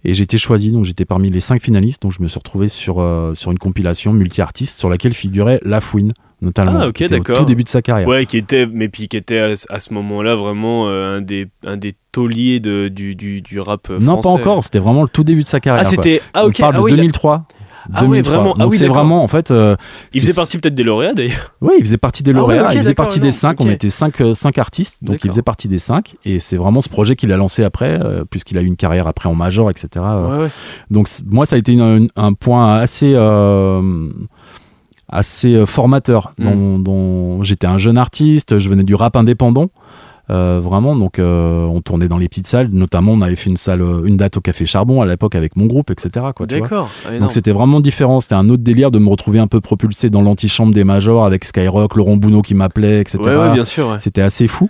[0.04, 2.02] Et j'ai été choisi, donc j'étais parmi les cinq finalistes.
[2.02, 6.12] Donc je me suis retrouvé sur, sur une compilation multi-artistes sur laquelle figurait La Fouine,
[6.40, 6.80] notamment.
[6.80, 7.36] Ah, ok, d'accord.
[7.36, 8.08] Au tout début de sa carrière.
[8.08, 11.48] Ouais, qui était, mais puis qui était à, à ce moment-là vraiment euh, un des
[11.64, 15.08] un des tauliers de, du, du, du rap euh, non, pas encore, c'était vraiment le
[15.08, 15.84] tout début de sa carrière.
[15.86, 16.56] Ah, c'était ah ok.
[16.58, 17.44] On parle ah de oui, 2003.
[17.94, 18.34] Ah ouais, 2003.
[18.36, 18.54] vraiment.
[18.56, 19.50] Ah Donc oui, c'est vraiment, en fait.
[19.50, 19.76] euh,
[20.12, 21.54] Il faisait partie peut-être des lauréats d'ailleurs.
[21.60, 22.72] Oui, il faisait partie des Ah ouais, lauréats.
[22.74, 23.60] il faisait partie des cinq.
[23.60, 26.16] On était cinq, euh, cinq artistes, donc il faisait partie des cinq.
[26.24, 29.06] Et c'est vraiment ce projet qu'il a lancé après, euh, puisqu'il a eu une carrière
[29.08, 29.88] après en major, etc.
[30.04, 30.48] Ouais, ouais.
[30.90, 34.08] Donc moi, ça a été une- un point assez euh,
[35.10, 36.32] assez formateur.
[36.38, 36.44] Mm.
[36.44, 39.68] Dont, dont j'étais un jeune artiste, je venais du rap indépendant.
[40.30, 43.56] Euh, vraiment, donc euh, on tournait dans les petites salles, notamment on avait fait une
[43.56, 46.26] salle, euh, une date au Café Charbon à l'époque avec mon groupe, etc.
[46.34, 46.46] Quoi.
[46.46, 46.90] D'accord.
[47.06, 47.18] Ah.
[47.18, 50.22] Donc c'était vraiment différent, c'était un autre délire de me retrouver un peu propulsé dans
[50.22, 53.18] l'antichambre des majors avec Skyrock, Laurent Bounot qui m'appelait, etc.
[53.20, 53.88] Ouais, ouais, bien sûr.
[53.88, 54.00] ouais.
[54.00, 54.68] C'était assez fou.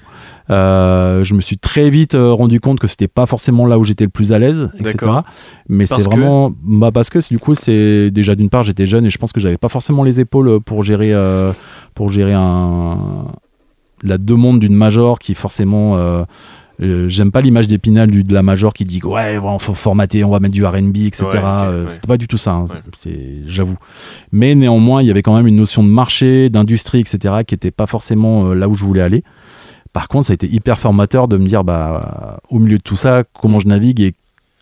[0.50, 3.84] Euh, je me suis très vite euh, rendu compte que c'était pas forcément là où
[3.84, 4.96] j'étais le plus à l'aise, etc.
[4.98, 5.24] D'accord.
[5.68, 9.04] Mais c'est que vraiment, bah parce que du coup c'est déjà d'une part j'étais jeune
[9.04, 11.52] et je pense que j'avais pas forcément les épaules pour gérer euh,
[11.94, 13.26] pour gérer un
[14.02, 16.24] la demande d'une major qui forcément euh,
[16.80, 20.30] euh, J'aime pas l'image d'épinal de la major qui dit ouais, on faut formater, on
[20.30, 21.24] va mettre du R&B, etc.
[21.24, 21.88] Ouais, Euh, ouais.
[21.88, 22.66] C'était pas du tout ça, hein,
[23.04, 23.42] Ouais.
[23.46, 23.76] j'avoue.
[24.30, 27.36] Mais néanmoins, il y avait quand même une notion de marché, d'industrie, etc.
[27.46, 29.24] qui était pas forcément là où je voulais aller.
[29.92, 32.96] Par contre, ça a été hyper formateur de me dire, bah, au milieu de tout
[32.96, 34.14] ça, comment je navigue et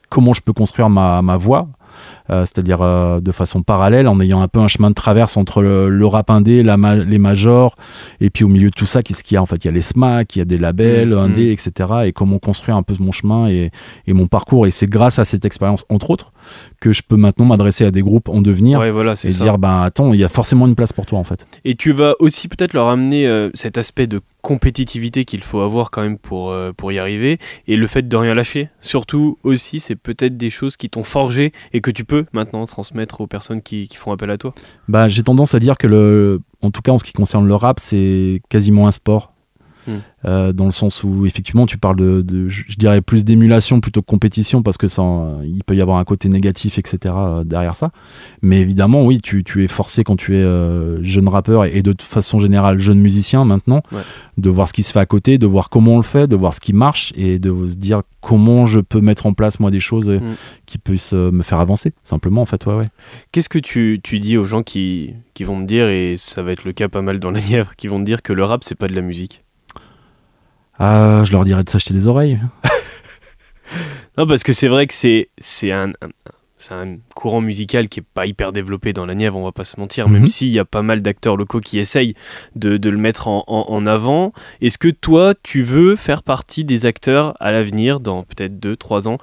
[0.08, 4.40] comment je peux construire ma, ma voix euh, c'est-à-dire euh, de façon parallèle, en ayant
[4.40, 7.76] un peu un chemin de traverse entre le, rap indé, la les majors,
[8.20, 9.70] et puis au milieu de tout ça, qu'est-ce qu'il y a En fait, il y
[9.70, 11.90] a les SMAC, il y a des labels mmh, indés, etc.
[12.04, 13.70] Et comment construire un peu mon chemin et,
[14.06, 14.66] et mon parcours.
[14.66, 16.32] Et c'est grâce à cette expérience, entre autres,
[16.80, 20.12] que je peux maintenant m'adresser à des groupes en devenir voilà, et dire, ben attends,
[20.12, 21.46] il y a forcément une place pour toi, en fait.
[21.64, 26.02] Et tu vas aussi peut-être leur amener cet aspect de compétitivité qu'il faut avoir quand
[26.02, 28.68] même pour, euh, pour y arriver et le fait de rien lâcher.
[28.78, 33.20] Surtout aussi, c'est peut-être des choses qui t'ont forgé et que tu peux maintenant transmettre
[33.20, 34.54] aux personnes qui, font appel à toi?
[34.88, 37.80] Bah, j'ai tendance à dire que, en tout cas en ce qui concerne le rap,
[37.80, 39.32] c'est quasiment un sport.
[40.24, 44.06] Euh, dans le sens où effectivement tu parles de, je, dirais plus d'émulation plutôt que
[44.06, 45.02] compétition parce que ça,
[45.44, 47.92] il peut y avoir un côté négatif etc euh, derrière ça
[48.42, 51.94] mais évidemment oui tu, tu es forcé quand tu es euh, jeune rappeur et, de
[52.00, 53.82] façon générale jeune musicien maintenant
[54.36, 56.34] de voir ce qui se fait à côté de voir comment on le fait de
[56.34, 59.70] voir ce qui marche et de se dire comment je peux mettre en place moi
[59.70, 60.34] des choses hmm.
[60.66, 62.88] qui puissent me faire avancer simplement en fait ouais, ouais.
[63.30, 66.50] qu'est-ce que tu, tu, dis aux gens qui, qui vont me dire et ça va
[66.50, 68.64] être le cas pas mal dans la Nièvre qui vont me dire que le rap
[68.64, 69.45] c'est pas de la musique?
[70.78, 72.38] Ah, je leur dirais de s'acheter des oreilles.
[74.18, 75.92] non, parce que c'est vrai que c'est, c'est un,
[76.70, 79.78] un courant musical qui est pas hyper développé dans la Nièvre, on va pas se
[79.78, 80.26] mentir, même mhm.
[80.26, 82.14] s'il y a pas mal d'acteurs locaux qui essayent
[82.54, 84.32] de, de le mettre en, en, avant.
[84.60, 89.18] Est-ce que toi, tu veux faire partie des acteurs à l'avenir, dans peut-être 2-3 ans,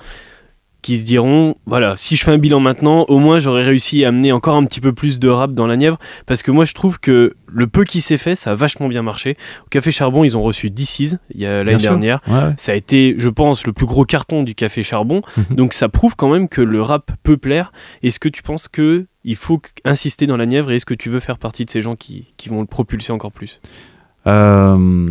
[0.84, 4.10] qui se diront voilà, si je fais un bilan maintenant, au moins j'aurais réussi à
[4.10, 6.74] amener encore un petit peu plus de rap dans la Nièvre parce que moi je
[6.74, 9.38] trouve que le peu qui s'est fait, ça a vachement bien marché.
[9.66, 12.22] Au Café Charbon, ils ont reçu DC's l'année dernière.
[12.58, 15.22] Ça a été, je pense, le plus gros carton du Café Charbon.
[15.38, 15.56] Mhm.
[15.56, 17.72] Donc ça prouve quand même que le rap peut plaire.
[18.04, 21.10] Est-ce que tu penses que il faut insister dans la Nièvre et est-ce que tu
[21.10, 23.62] veux faire partie de ces gens qui, qui vont le propulser encore plus?
[24.28, 25.08] Euh,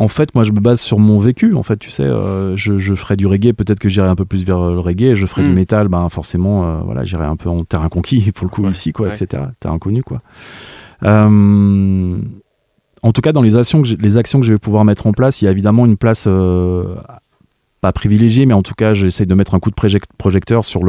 [0.00, 1.54] en fait, moi, je me base sur mon vécu.
[1.54, 4.24] En fait, tu sais, euh, je, je, ferais du reggae, peut-être que j'irai un peu
[4.24, 5.14] plus vers le reggae.
[5.14, 5.54] Je ferais du mm.
[5.54, 8.92] métal, ben forcément, euh, voilà, j'irai un peu en terrain conquis pour le coup ici,
[8.92, 9.42] quoi, etc.
[9.58, 10.22] Terrain connu, quoi.
[11.04, 12.16] Euh,
[13.02, 15.12] en tout cas, dans les actions, que les actions que je vais pouvoir mettre en
[15.12, 16.28] place, il y a évidemment une place
[17.80, 19.76] pas privilégié, mais en tout cas, j'essaie de mettre un coup de
[20.18, 20.82] projecteur sur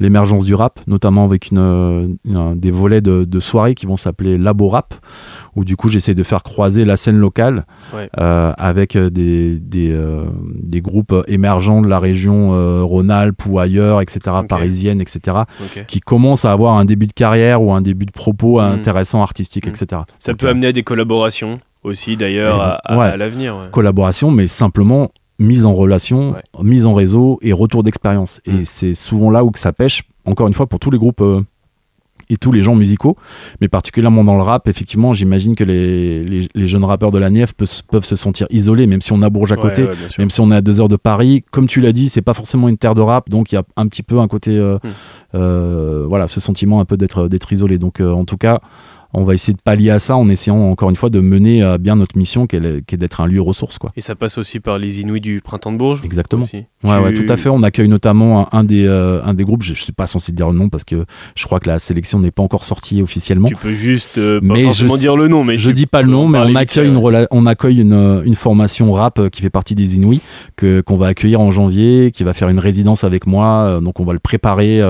[0.00, 4.68] l'émergence du rap, notamment avec une, des volets de, de soirées qui vont s'appeler Labo
[4.68, 4.94] Rap,
[5.56, 10.24] où du coup, j'essaie de faire croiser la scène locale euh, avec des, des, euh,
[10.44, 15.38] des, groupes émergents de la région euh, Rhône-Alpes ou ailleurs, etc., parisienne, etc.,
[15.88, 18.64] qui commencent à avoir un début de carrière ou un début de propos hmm.
[18.64, 19.70] intéressant, artistique, hmm.
[19.70, 20.02] etc.
[20.18, 23.68] Ça peut amener à des collaborations aussi, d'ailleurs, à, à l'avenir.
[23.70, 28.40] Collaboration, mais simplement mise en relation, mise en réseau et retour d'expérience.
[28.46, 28.64] Et mm.
[28.64, 31.42] c'est souvent là où que ça pêche, encore une fois, pour tous les groupes euh,
[32.30, 33.16] et tous les gens musicaux,
[33.60, 37.52] mais particulièrement dans le rap, effectivement, j'imagine que les, les, jeunes rappeurs de la Nièvre
[37.54, 39.86] peuvent, se sentir isolés, même si on a Bourges à côté,
[40.18, 41.44] même si on est à deux heures de Paris.
[41.50, 43.64] Comme tu l'as dit, c'est pas forcément une terre de rap, donc il y a
[43.76, 44.88] un petit peu un côté, euh, mm.
[45.34, 47.76] euh, voilà, ce sentiment un peu d'être d'être isolé.
[47.76, 48.60] Donc en tout cas,
[49.14, 51.78] on va essayer de pallier à ça en essayant encore une fois de mener à
[51.78, 53.78] bien notre mission qui est, d'être un lieu ressource.
[53.78, 53.90] Quoi.
[53.96, 56.44] Et ça passe aussi par les Inuits du Printemps de Bourges Exactement.
[56.82, 57.48] Ouais, ouais, tout à fait.
[57.48, 60.50] On accueille notamment un, des, euh, un des groupes, je ne suis pas censé dire
[60.50, 61.04] le nom parce que
[61.36, 63.48] je crois que la sélection n'est pas encore sortie officiellement.
[63.48, 65.44] Tu peux juste euh, pas mais forcément dire le nom.
[65.44, 68.90] Mais je dis pas le nom, mais on accueille, une, on accueille une, une, formation
[68.90, 70.20] rap euh, qui fait partie des Inuits
[70.56, 73.80] que, qu'on va accueillir en janvier, qui va faire une résidence avec moi.
[73.80, 74.82] Donc on va le préparer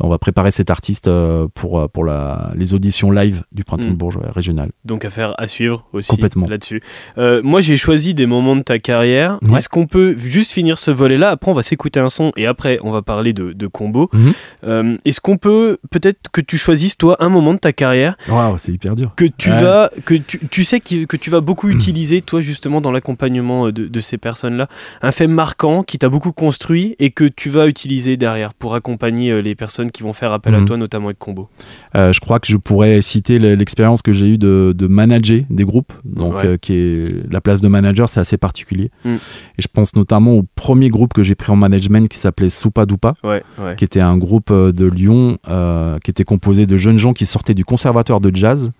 [0.00, 3.88] on va préparer cet artiste euh, pour, euh, pour la, les auditions live du Printemps
[3.88, 3.96] de mm.
[3.96, 4.70] Bourges régional.
[4.84, 6.16] Donc affaire à suivre aussi
[6.48, 6.82] là-dessus.
[7.18, 9.38] Euh, moi j'ai choisi des moments de ta carrière.
[9.56, 11.30] Est-ce qu'on peut juste finir ce volet-là?
[11.30, 14.10] Après on va s'écouter un son et après on va parler de, de combo.
[14.12, 14.98] Mhm.
[15.04, 18.72] Est-ce qu'on peut peut-être que tu choisisses toi un moment de ta carrière Waouh, c'est
[18.72, 19.12] hyper dur.
[19.16, 22.80] Que tu vas, que tu, tu sais que, que, tu vas beaucoup utiliser toi justement
[22.80, 24.68] dans l'accompagnement de, de ces personnes-là?
[25.02, 29.42] Un fait marquant qui t'a beaucoup construit et que tu vas utiliser derrière pour accompagner
[29.42, 30.66] les personnes qui vont faire appel à mhm.
[30.66, 31.48] toi, notamment avec Combo
[31.94, 35.92] euh, Je crois que je pourrais citer l'expérience que j'ai eue de, manager des groupes.
[36.04, 38.90] Donc, euh, qui est la place de manager, c'est assez particulier.
[39.04, 39.14] Mm.
[39.14, 42.86] Et je pense notamment au premier groupe que j'ai pris en management qui s'appelait Soupa
[42.86, 43.14] Dupa,
[43.76, 45.38] qui était un groupe euh, de Lyon
[46.02, 48.72] qui était composé de jeunes gens qui sortaient du conservatoire de jazz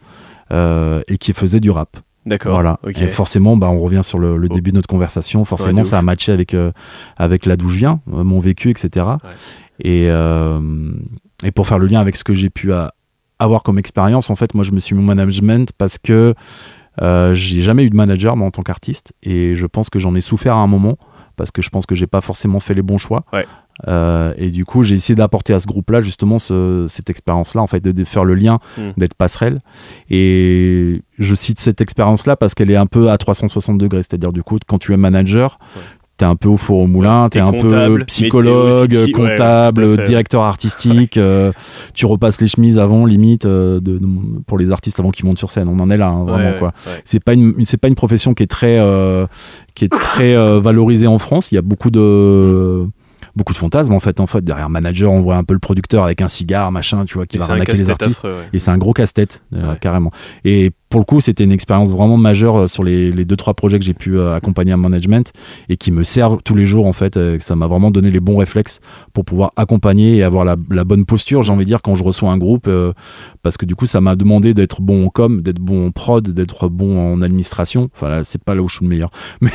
[0.50, 1.96] et qui faisaient du rap.
[2.26, 2.52] D'accord.
[2.52, 2.78] Voilà.
[2.86, 5.44] Et forcément, bah, on revient sur le, début de notre conversation.
[5.44, 6.56] Forcément, ça a matché avec,
[7.16, 9.06] avec là d'où je viens, mon vécu, etc.
[9.80, 10.60] Et, euh,
[11.42, 12.72] et pour faire le lien avec ce que j'ai pu
[13.38, 16.34] avoir comme expérience, en fait, moi, je me suis mis au management parce que
[17.02, 19.12] euh, j'ai jamais eu de manager, moi, en tant qu'artiste.
[19.22, 20.98] Et je pense que j'en ai souffert à un moment
[21.36, 23.24] parce que je pense que j'ai pas forcément fait les bons choix.
[23.88, 27.80] Euh, et du coup, j'ai essayé d'apporter à ce groupe-là justement cette expérience-là, en fait,
[27.80, 28.90] de, faire le lien, hmm.
[28.96, 29.60] d'être passerelle.
[30.10, 34.44] Et je cite cette expérience-là parce qu'elle est un peu à 360 degrés, c'est-à-dire du
[34.44, 35.58] coup, quand tu es manager,
[36.16, 41.16] t'es un peu au four au moulin, t'es un peu psychologue, psy- comptable, directeur artistique.
[41.16, 41.52] euh,
[41.92, 44.06] tu repasses les chemises avant, limite, euh, de, de-
[44.46, 45.68] pour les artistes avant qu'ils montent sur scène.
[45.68, 46.68] On en est là, hein, vraiment Ouais, quoi.
[46.86, 47.02] ouais.
[47.04, 49.26] C'est pas une, c'est pas une profession qui est très, euh,
[49.74, 51.50] qui est très valorisée en France.
[51.52, 52.86] Il y a beaucoup de
[53.36, 56.04] beaucoup de fantasmes en fait en fait derrière manager on voit un peu le producteur
[56.04, 58.48] avec un cigare machin tu vois qui Et va arnaquer les artistes affreux, ouais.
[58.52, 60.12] et c'est un gros casse-tête, euh, carrément.
[60.44, 63.54] Et pour le coup, c'était une expérience vraiment majeure euh, sur les, les deux trois
[63.54, 65.32] projets que j'ai pu euh, accompagner en management
[65.68, 67.16] et qui me servent tous les jours en fait.
[67.16, 68.78] euh, ça m'a vraiment donné les bons réflexes
[69.12, 72.30] pour pouvoir accompagner et avoir la, bonne posture, j'ai envie de dire, quand je reçois
[72.30, 72.70] un groupe,
[73.42, 76.28] parce que du coup, ça m'a demandé d'être bon en com, d'être bon en prod,
[76.28, 77.90] d'être bon en administration.
[77.92, 79.50] Enfin c'est pas là où je suis le meilleur, mais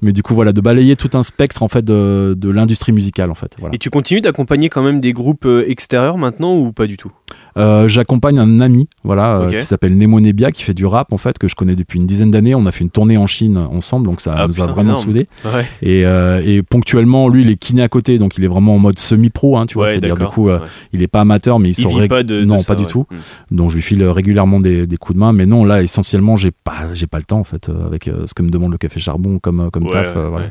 [0.00, 3.34] mais du coup voilà, de balayer tout un spectre en fait de, l'industrie musicale en
[3.34, 3.56] fait.
[3.72, 7.10] Et tu continues d'accompagner quand même des groupes extérieurs maintenant ou pas du tout?
[7.56, 11.16] Euh, J'accompagne un ami, voilà, euh, qui s'appelle Nemo Nebia, qui fait du rap en
[11.18, 12.54] fait, que je connais depuis une dizaine d'années.
[12.54, 15.26] On a fait une tournée en Chine ensemble, donc ça Ah, nous a vraiment soudés.
[15.44, 18.74] Ouais, Et, euh, et ponctuellement, lui, il est kiné à côté, donc il est vraiment
[18.74, 19.84] en mode semi-pro, hein, tu vois.
[19.84, 20.58] Ouais, C'est-à-dire du coup, Ouais.
[20.92, 22.80] il est pas amateur, mais il, Il sort rég- pas de, de non, ça, pas
[22.80, 23.06] du tout.
[23.10, 23.56] Mm.
[23.56, 26.50] Donc je lui file régulièrement des, des coups de main, mais non, là, essentiellement, j'ai
[26.52, 29.38] pas, j'ai pas le temps en fait, avec ce que me demande le café charbon
[29.38, 30.14] comme taf.
[30.16, 30.46] voilà.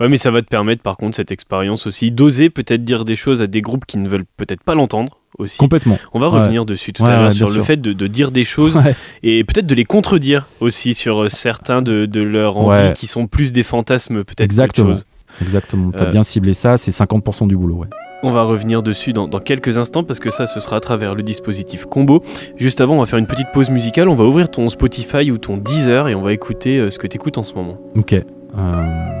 [0.00, 0.08] Ouais.
[0.08, 3.42] Mais ça va te permettre par contre cette expérience aussi d'oser peut-être dire des choses
[3.42, 5.58] à des groupes qui ne veulent peut-être pas l'entendre aussi.
[5.58, 5.98] Complètement.
[6.12, 6.38] On va Ouais.
[6.40, 7.64] revenir dessus tout Ouais, à l'heure ouais, sur le sûr.
[7.64, 8.78] fait de, de dire des choses
[9.22, 13.26] et peut-être de les contredire aussi sur euh, certains de, de leurs envies qui sont
[13.26, 14.92] plus des fantasmes peut-être Exactement.
[14.92, 15.06] chose.
[15.42, 15.90] Exactement.
[15.90, 16.76] T'as Euh, bien ciblé ça.
[16.76, 17.76] C'est 50% du boulot.
[17.78, 17.88] Ouais.
[18.22, 21.14] On va revenir dessus dans, dans quelques instants parce que ça, ce sera à travers
[21.16, 22.22] le dispositif combo.
[22.56, 24.08] Juste avant, on va faire une petite pause musicale.
[24.08, 27.06] On va ouvrir ton Spotify ou ton Deezer et on va écouter euh, ce que
[27.08, 27.76] tu écoutes en ce moment.
[27.96, 28.14] Ok.
[28.14, 29.13] Euh,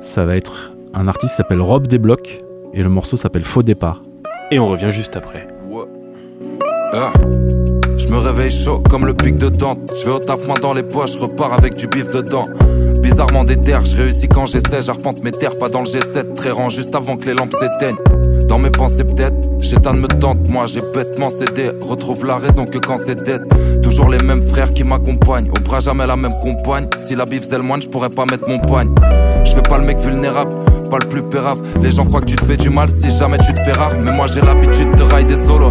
[0.00, 2.42] ça va être un artiste qui s'appelle Rob Desblocs
[2.74, 4.02] et le morceau s'appelle Faux départ.
[4.50, 5.46] Et on revient juste après.
[5.68, 5.84] Ouais.
[6.92, 7.10] Ah.
[7.96, 9.78] Je me réveille chaud comme le pic de Dante.
[10.00, 12.42] Je vais au taf main dans les poches, je repars avec du bif dedans.
[13.00, 16.68] Bizarrement déter, je réussis quand j'essaie, j'arpente mes terres, pas dans le G7, très rang
[16.68, 17.98] juste avant que les lampes s'éteignent.
[18.50, 21.70] Dans mes pensées peut-être, Chétan me tente, moi j'ai bêtement cédé.
[21.86, 23.40] Retrouve la raison que quand c'est dead.
[23.80, 26.88] Toujours les mêmes frères qui m'accompagnent, au bras jamais la même compagne.
[26.98, 28.92] Si la bif faisait le moine, je pas mettre mon poigne.
[29.44, 30.50] Je fais pas le mec vulnérable,
[30.90, 31.60] pas le plus pérave.
[31.80, 33.92] Les gens croient que tu te fais du mal si jamais tu te fais rare.
[34.02, 35.70] Mais moi j'ai l'habitude de ride des solos.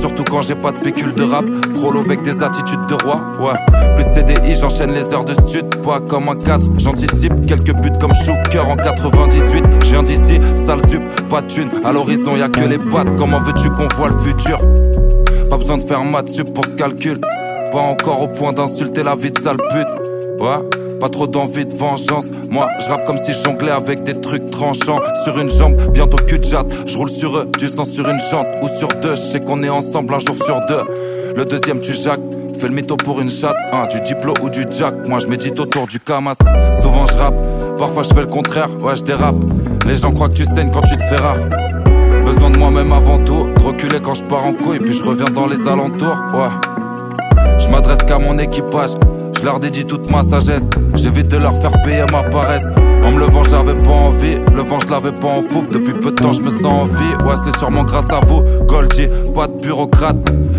[0.00, 1.44] Surtout quand j'ai pas de pécule de rap.
[1.74, 3.16] Prolo avec des attitudes de roi.
[3.38, 3.52] Ouais.
[3.96, 5.66] Plus de CDI, j'enchaîne les heures de stud.
[5.82, 9.64] Pas comme un cadre, j'anticipe quelques buts comme Shooker en 98.
[9.84, 11.68] Je viens d'ici, sale sup, pas de thune.
[11.84, 13.14] À l'horizon, y a que les pattes.
[13.18, 14.56] Comment veux-tu qu'on voit le futur?
[15.50, 17.18] Pas besoin de faire maths sup pour ce calcul.
[17.70, 20.09] Pas encore au point d'insulter la vie de sale pute.
[20.40, 20.54] Ouais.
[20.98, 22.26] Pas trop d'envie de vengeance.
[22.50, 24.98] Moi, je rappe comme si je jonglais avec des trucs tranchants.
[25.24, 26.72] Sur une jambe, bientôt cul de jatte.
[26.88, 29.16] Je roule sur eux, du sang sur une jante ou sur deux.
[29.16, 30.80] Je sais qu'on est ensemble un jour sur deux.
[31.36, 32.20] Le deuxième, tu jacques.
[32.58, 35.08] Fais le mytho pour une chatte, hein, du diplo ou du jack.
[35.08, 36.34] Moi, je médite autour du camas.
[36.82, 37.76] Souvent, je rappe.
[37.78, 38.68] Parfois, je fais le contraire.
[38.82, 39.34] Ouais, je dérape.
[39.86, 41.38] Les gens croient que tu saignes quand tu te fais rare.
[42.24, 43.46] Besoin de moi-même avant tout.
[43.56, 46.16] De reculer quand je pars en couille, puis je reviens dans les alentours.
[46.34, 47.58] Ouais.
[47.58, 48.90] Je m'adresse qu'à mon équipage.
[49.40, 50.68] Je leur dédie toute ma sagesse.
[50.94, 52.64] J'évite de leur faire payer ma paresse.
[53.02, 54.34] En me levant, j'avais pas envie.
[54.54, 55.72] Le vent, je l'avais pas en poupe.
[55.72, 57.14] Depuis peu de temps, je me sens en vie.
[57.24, 58.42] Ouais, c'est sûrement grâce à vous.
[58.66, 60.16] Goldie, pas de bureaucrate.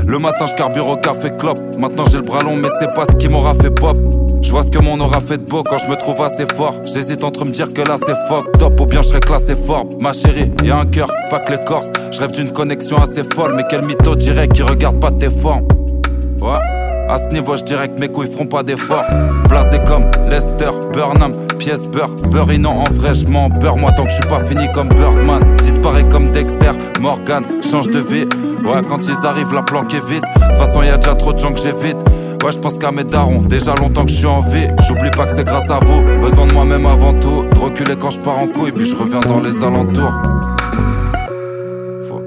[0.08, 1.60] Le matin, je carbure au café clope.
[1.78, 3.96] Maintenant, j'ai le bras long, mais c'est pas ce qui m'aura fait pop.
[4.42, 6.74] Je vois ce que mon aura fait de beau quand je me trouve assez fort.
[6.92, 9.86] J'hésite entre me dire que là c'est fuck top ou bien je serais classé fort.
[10.00, 11.86] Ma chérie, y a un cœur, pas que les corses.
[12.12, 15.68] Je rêve d'une connexion assez folle, mais quel mytho dirait qui regarde pas tes formes?
[16.42, 16.81] Ouais.
[17.12, 19.04] À ce niveau, je dirais que mes couilles feront pas d'efforts.
[19.50, 23.76] Blasé comme Lester, Burnham, pièce beurre, beurre non en vrai, je m'en beurre.
[23.76, 26.72] Moi, tant que je suis pas fini comme Birdman, disparaît comme Dexter,
[27.02, 28.30] Morgan, change de vie.
[28.66, 30.22] Ouais, quand ils arrivent, la planque est vide.
[30.22, 31.98] De toute façon, y a déjà trop de gens que j'évite.
[32.46, 34.70] Ouais, je pense qu'à mes darons, déjà longtemps que je suis en vie.
[34.88, 36.02] J'oublie pas que c'est grâce à vous.
[36.22, 37.44] Besoin de moi-même avant tout.
[37.44, 40.22] De reculer quand je pars en couille, puis je reviens dans les alentours.
[42.08, 42.24] Fuck.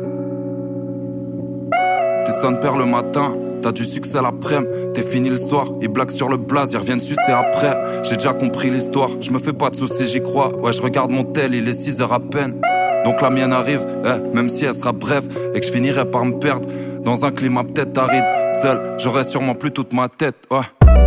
[2.27, 3.33] T'es sonne père le matin,
[3.65, 7.01] t'as du succès l'après-midi, t'es fini le soir, ils blaguent sur le blaze, ils reviennent
[7.01, 7.75] sucer après.
[8.03, 10.55] J'ai déjà compris l'histoire, je me fais pas de soucis, j'y crois.
[10.61, 12.61] Ouais, je regarde mon tel, il est 6 heures à peine.
[13.07, 16.27] Donc la mienne arrive, eh, même si elle sera brève, et que je finirai par
[16.27, 16.69] me perdre
[17.03, 18.25] dans un climat peut-être aride.
[18.63, 21.04] Seul, j'aurai sûrement plus toute ma tête, ouais.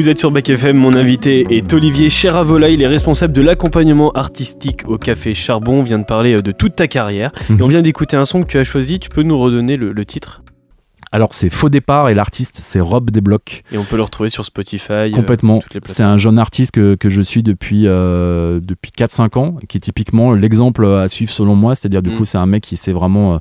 [0.00, 4.12] Vous êtes sur Bac FM, mon invité est Olivier Cheravola, il est responsable de l'accompagnement
[4.12, 7.62] artistique au Café Charbon, on vient de parler euh, de toute ta carrière, et Mhm.
[7.62, 10.04] on vient d'écouter un son que tu as choisi, tu peux nous redonner le, le
[10.04, 10.42] titre?
[11.10, 13.64] Alors c'est Faux Départ et l'artiste c'est Rob Desblocs.
[13.72, 14.92] Et on peut le retrouver sur Spotify.
[14.92, 15.58] euh, Complètement.
[15.84, 19.80] C'est un jeune artiste que, que je suis depuis, euh, depuis 4-5 ans, qui est
[19.80, 21.74] typiquement l'exemple à suivre selon moi.
[21.74, 22.14] C'est-à-dire, du Mm.
[22.14, 23.34] coup, c'est un mec qui sait vraiment.
[23.34, 23.38] euh,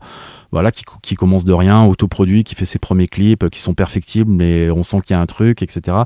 [0.52, 3.74] voilà, qui, qui commence de rien, autoproduit, qui fait ses premiers clips, euh, qui sont
[3.74, 5.98] perfectibles, mais on sent qu'il y a un truc, etc.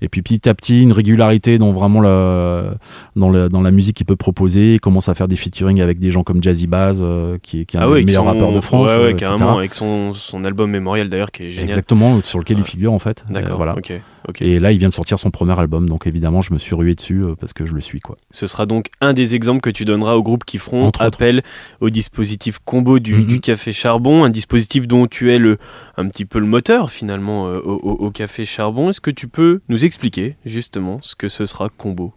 [0.00, 2.72] Et puis petit à petit, une régularité dans vraiment le,
[3.16, 4.74] dans, le, dans la musique qu'il peut proposer.
[4.74, 7.64] Il commence à faire des featuring avec des gens comme Jazzy Baz, euh, qui, est-
[7.64, 8.90] qui est un Ah ouais, avec meilleurs son- rappeurs de France.
[8.90, 9.32] Ouais, ouais, euh, etc.
[9.38, 11.68] carrément, avec son, son album mémorial d'ailleurs qui est génial.
[11.70, 12.66] Exactement, sur lequel il Ouais.
[12.66, 13.24] figure en fait.
[13.30, 13.76] D'accord, Euh, voilà.
[13.76, 13.92] ok.
[14.40, 16.94] Et là, il vient de sortir son premier album, donc évidemment, je me suis rué
[16.94, 18.16] dessus euh, parce que je le suis, quoi.
[18.30, 21.16] Ce sera donc un des exemples que tu donneras aux groupes qui feront Entre autres.
[21.16, 21.42] appel
[21.80, 23.26] au dispositif combo du, Mhm.
[23.26, 25.58] du Café Charbon, un dispositif dont tu es le,
[25.98, 28.88] un petit peu le moteur finalement euh, au, au- Café Charbon.
[28.88, 32.14] Est-ce que tu peux nous expliquer justement ce que ce sera combo?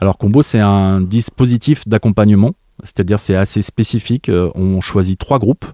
[0.00, 2.52] Alors Combo, c'est un dispositif d'accompagnement,
[2.84, 4.28] c'est-à-dire c'est assez spécifique.
[4.28, 5.64] Euh, On choisit trois groupes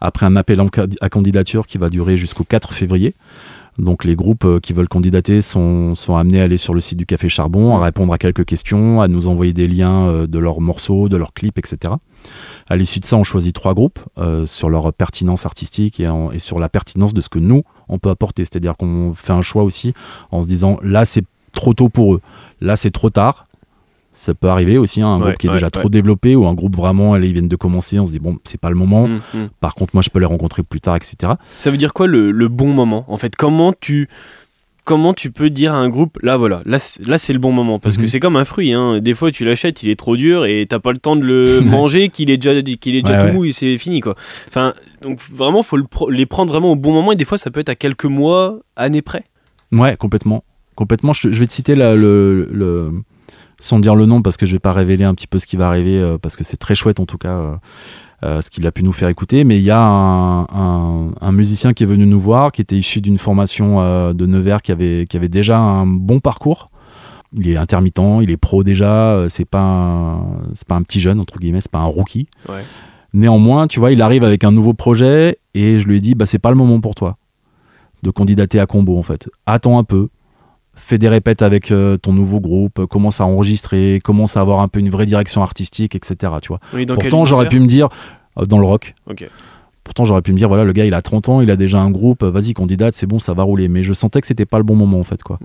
[0.00, 0.62] après un appel
[1.00, 3.14] à candidature qui va durer jusqu'au 4 février.
[3.80, 7.06] Donc les groupes euh, qui veulent candidater sont, amenés à aller sur le site du
[7.06, 10.60] Café Charbon, à répondre à quelques questions, à nous envoyer des liens euh, de leurs
[10.60, 11.94] morceaux, de leurs clips, etc.
[12.68, 16.58] À l'issue de ça, on choisit trois groupes euh, sur leur pertinence artistique et sur
[16.58, 18.44] la pertinence de ce que nous, on peut apporter.
[18.44, 19.94] C'est-à-dire qu'on fait un choix aussi
[20.30, 22.20] en se disant, là, c'est trop tôt pour eux.
[22.60, 23.46] Là, c'est trop tard.
[24.12, 25.70] Ça peut arriver aussi, hein, un Ouais, groupe qui est ouais, déjà ouais.
[25.70, 28.38] trop développé ou un groupe vraiment, allez, ils viennent de commencer, on se dit, bon,
[28.44, 29.06] c'est pas le moment.
[29.06, 29.48] Mhm, mhm.
[29.60, 31.34] Par contre, moi, je peux les rencontrer plus tard, etc.
[31.58, 34.08] Ça veut dire quoi le, le bon moment En fait, comment tu
[34.84, 37.52] comment tu peux dire à un groupe là voilà là c'est- là c'est le bon
[37.52, 37.78] moment?
[37.78, 38.08] Parce que Mhm.
[38.08, 38.98] c'est comme un fruit hein.
[39.00, 41.60] des fois tu l'achètes il est trop dur et t'as pas le temps de le
[41.60, 44.16] manger qu'il est déjà qu'il est déjà tout mou et c'est fini quoi
[44.48, 47.50] enfin donc vraiment faut le les prendre vraiment au bon moment et des fois ça
[47.52, 49.24] peut être à quelques mois années près
[49.70, 50.42] Ouais, complètement.
[50.74, 51.12] Complètement.
[51.12, 52.90] Je, je vais te citer la- le, le-
[53.60, 55.56] sans dire le nom parce que je vais pas révéler un petit peu ce qui
[55.56, 57.54] va arriver euh, parce que c'est très chouette en tout cas euh,
[58.24, 59.44] euh, ce qu'il a pu nous faire écouter.
[59.44, 62.76] Mais il y a un, un- un musicien qui est venu nous voir, qui était
[62.76, 66.68] issu d'une formation euh, de Nevers, qui avait, qui avait déjà un bon parcours.
[67.32, 69.12] Il est intermittent, il est pro déjà.
[69.12, 72.26] euh, C'est pas un- c'est pas un petit jeune entre guillemets, c'est pas un rookie.
[72.48, 72.62] Ouais.
[73.12, 76.26] Néanmoins, tu vois, il arrive avec un nouveau projet et je lui ai dit, bah
[76.26, 77.16] c'est pas le moment pour toi
[78.02, 79.28] de candidater à combo en fait.
[79.46, 80.08] Attends un peu,
[80.90, 84.60] fais des répètes avec euh, ton nouveau groupe, euh, commence à enregistrer, commence à avoir
[84.60, 86.34] un peu une vraie direction artistique, etc.
[86.42, 86.60] Tu vois.
[86.74, 87.88] Oui, Pourtant, j'aurais pu me dire
[88.36, 88.94] euh, dans le rock.
[89.82, 91.80] Pourtant, j'aurais pu me dire voilà, le gars, il a 30 ans, il a déjà
[91.80, 93.68] un groupe, vas-y, candidate, c'est bon, ça va rouler.
[93.68, 95.38] Mais je sentais que c'était pas le bon moment en fait, quoi.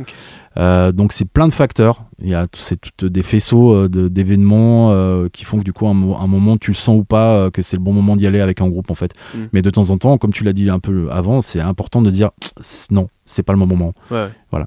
[0.57, 2.03] Euh, donc c'est plein de facteurs.
[2.21, 4.93] Il y a c'est tout des faisceaux d'événements
[5.29, 7.61] qui font que du coup, à un, un moment, tu le sens ou pas que
[7.61, 9.13] c'est le bon moment d'y aller avec un groupe en fait.
[9.33, 9.39] Mm.
[9.53, 12.11] Mais de temps en temps, comme tu l'as dit un peu avant, c'est important de
[12.11, 12.31] dire
[12.91, 13.93] non, c'est pas le bon moment.
[14.11, 14.65] Ouais, ouais.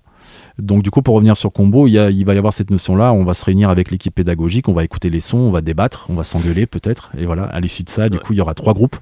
[0.59, 2.71] Donc du coup, pour revenir sur Combo, il, y a- il va y avoir cette
[2.71, 3.13] notion-là.
[3.13, 6.07] On va se réunir avec l'équipe pédagogique, on va écouter les sons, on va débattre,
[6.09, 7.11] on va s'engueuler peut-être.
[7.17, 8.23] Et voilà, à l'issue de ça, du Ouais.
[8.23, 8.97] coup, il y aura trois groupes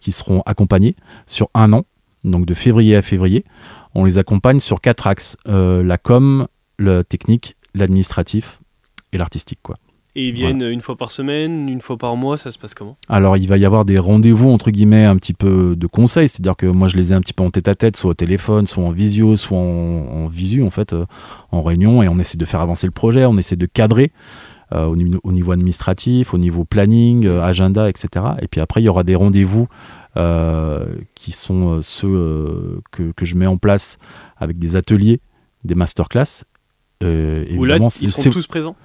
[0.00, 1.84] qui seront accompagnés sur un an,
[2.24, 3.44] donc de février à février.
[3.94, 6.46] On les accompagne sur quatre axes euh, la com,
[6.78, 8.60] le technique, l'administratif
[9.12, 9.76] et l'artistique, quoi.
[10.18, 12.96] Et ils viennent une fois par semaine, une fois par mois, ça se passe comment?
[13.06, 16.26] Alors, il va y avoir des rendez-vous, entre guillemets, un petit peu de conseils.
[16.26, 18.14] C'est-à-dire que moi, je les ai un petit peu en tête à tête, soit au
[18.14, 21.04] téléphone, soit en visio, soit en, en visu, en fait, euh,
[21.52, 22.02] en réunion.
[22.02, 24.10] Et on essaie de faire avancer le projet, on essaie de cadrer
[24.72, 28.24] euh, au, niveau, au niveau administratif, au niveau planning, euh, agenda, etc.
[28.40, 29.68] Et puis après, il y aura des rendez-vous
[31.14, 33.98] qui sont ceux que, que je mets en place
[34.38, 35.20] avec des ateliers,
[35.64, 36.44] des masterclass.
[37.02, 38.76] Euh, Ou là, ils seront tous présents?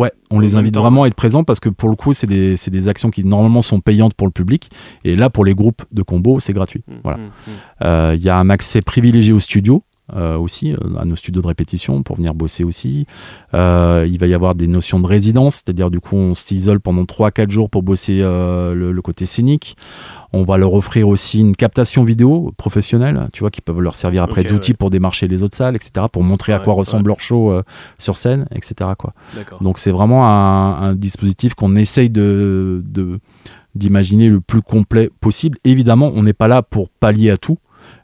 [0.00, 2.88] Ouais, on les invite vraiment à être présents parce que pour le coup, c'est des,
[2.88, 4.70] actions qui normalement sont payantes pour le public.
[5.04, 6.82] Et là, pour les groupes de combo, c'est gratuit.
[6.88, 7.18] Mhm, Voilà.
[7.18, 7.28] mhm.
[7.84, 9.82] Euh, Il y a un accès privilégié au studio.
[10.16, 13.06] euh, aussi, euh, à nos studios de répétition pour venir bosser aussi.
[13.54, 17.04] Euh, il va y avoir des notions de résidence, c'est-à-dire du coup on s'isole pendant
[17.04, 19.76] 3-4 jours pour bosser le, le côté scénique.
[20.32, 24.22] On va leur offrir aussi une captation vidéo professionnelle, tu vois, qui peuvent leur servir
[24.22, 24.76] après d'outils ouais.
[24.76, 26.78] pour démarcher les autres salles, etc., pour montrer à quoi ouais.
[26.80, 27.62] ressemble leur show euh,
[27.98, 28.90] sur scène, etc.
[28.96, 29.12] Quoi.
[29.60, 32.82] Donc c'est vraiment un, un dispositif qu'on essaye de,
[33.74, 35.58] d'imaginer le plus complet possible.
[35.64, 37.58] Évidemment, on n'est pas là pour pallier à tout,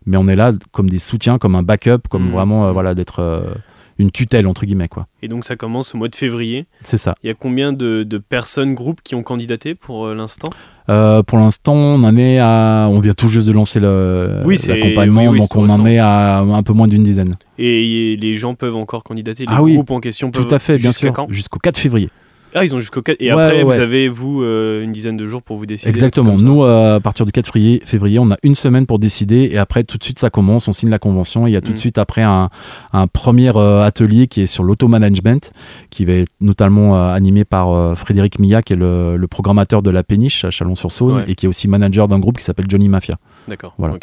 [0.05, 2.33] mais on est là comme des soutiens, comme un backup, comme Mhm.
[2.33, 3.55] vraiment euh, voilà d'être euh,
[3.99, 5.07] une tutelle entre guillemets quoi.
[5.23, 6.67] Et donc ça commence au mois de février.
[6.83, 7.15] C'est ça.
[7.23, 10.49] Il y a combien de, de personnes, groupes qui ont candidaté pour euh, l'instant?
[10.89, 15.23] Euh, pour l'instant, on en est à, on vient tout juste de lancer Oui, l'accompagnement,
[15.23, 17.35] oui, oui, donc on en est à un peu moins d'une dizaine.
[17.59, 19.45] Et les gens peuvent encore candidater.
[19.45, 20.47] Les Ah oui, groupes en question peuvent.
[20.47, 22.09] Tout à fait, bien sûr, jusqu'au 4 février.
[22.59, 23.19] Ah, ils ont jusqu'au 4.
[23.21, 25.91] Et Ouais, après, ouais, vous avez, vous, euh, une dizaine de jours pour vous décider.
[25.91, 26.37] Exactement.
[26.37, 29.59] Nous, euh, à partir du 4 février, février, on a une semaine pour décider et
[29.59, 30.67] après, tout de suite, ça commence.
[30.67, 31.47] On signe la convention.
[31.47, 31.75] Et il y a tout Mm.
[31.75, 32.49] de suite après un,
[32.93, 35.53] un premier euh, atelier qui est sur l'auto-management,
[35.91, 40.03] qui va être notamment animé par Frédéric Milla, qui est le, le programmateur de la
[40.03, 41.25] péniche à Chalon-sur-Saône Ouais.
[41.29, 43.17] et qui est aussi manager d'un groupe qui s'appelle Johnny Mafia.
[43.49, 43.75] D'accord.
[43.79, 43.97] Voilà.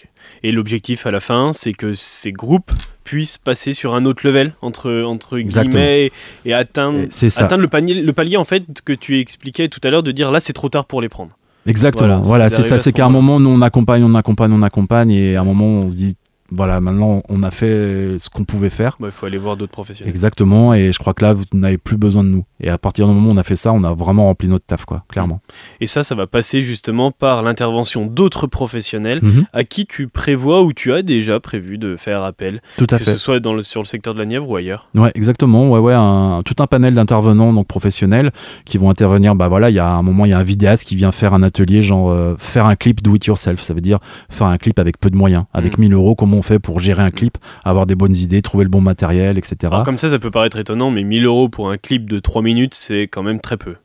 [0.44, 2.72] Et l'objectif à la fin, c'est que ces groupes
[3.04, 6.12] puissent passer sur un autre level entre entre guillemets et,
[6.46, 7.44] et atteindre ça.
[7.44, 10.32] atteindre le panier le palier en fait que tu expliquais tout à l'heure de dire
[10.32, 11.38] là c'est trop tard pour les prendre.
[11.66, 12.20] Exactement.
[12.22, 12.78] Voilà, Voilà, c'est ça.
[12.78, 15.44] ce C'est qu'à un moment, nous, on accompagne, on accompagne, on accompagne, et à un
[15.46, 16.18] moment, on se dit,
[16.52, 18.98] voilà, maintenant, on a fait ce qu'on pouvait faire.
[19.00, 20.10] Bah, Il faut aller voir d'autres professionnels.
[20.10, 20.74] Exactement.
[20.74, 22.44] Et je crois que là, vous n'avez plus besoin de nous.
[22.64, 24.66] Et à partir du moment où on a fait ça, on a vraiment rempli notre
[24.66, 25.42] taf, quoi, clairement.
[25.82, 29.46] Et ça, ça va passer justement par l'intervention d'autres professionnels Mhm.
[29.54, 33.04] à qui tu prévois ou tu as déjà prévu de faire appel, Tout à que
[33.04, 33.12] fait.
[33.12, 34.90] ce soit dans le, sur le secteur de la Nièvre ou ailleurs.
[34.96, 35.70] Ouais, exactement.
[35.70, 38.32] Ouais, ouais, un- tout un panel d'intervenants donc professionnels
[38.66, 39.36] qui vont intervenir.
[39.36, 41.34] Bah voilà, il y a un moment, il y a un vidéaste qui vient faire
[41.34, 43.60] un atelier, genre euh, faire un clip do it yourself.
[43.62, 44.00] Ça veut dire
[44.30, 45.82] faire un clip avec peu de moyens, avec Mm.
[45.82, 46.16] 1000 euros.
[46.16, 49.38] Comment on fait pour gérer un clip, avoir des bonnes idées, trouver le bon matériel,
[49.38, 49.56] etc.
[49.64, 52.42] Alors comme ça, ça peut paraître étonnant, mais 1000 euros pour un clip de 3
[52.54, 53.76] minutes, c'est quand même très peu.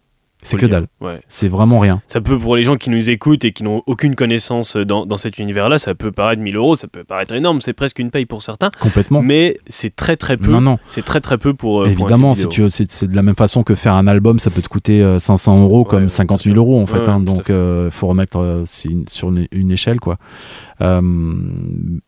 [0.45, 0.87] C'est que dalle.
[1.01, 1.21] Ouais.
[1.27, 2.01] C'est vraiment rien.
[2.07, 5.17] Ça peut, pour les gens qui nous écoutent et qui n'ont aucune connaissance dans, dans
[5.17, 8.25] cet univers-là, ça peut paraître 1000 euros, ça peut paraître énorme, c'est presque une paye
[8.25, 9.21] pour certains, Complètement.
[9.21, 10.53] mais c'est très très peu.
[10.53, 10.79] Non, non.
[10.87, 11.81] C'est très très peu pour.
[11.81, 14.39] euh, pour Évidemment, si tu c'est c'est de la même façon que faire un album,
[14.39, 16.63] ça peut te coûter euh, 500 euros Ouais, comme ouais, 50 bien 000 sûr.
[16.63, 17.01] euros en fait.
[17.01, 17.19] Ouais, hein.
[17.19, 17.53] donc, fait.
[17.53, 20.19] euh, faut remettre euh, une- sur une, une échelle quoi.
[20.81, 21.01] Euh,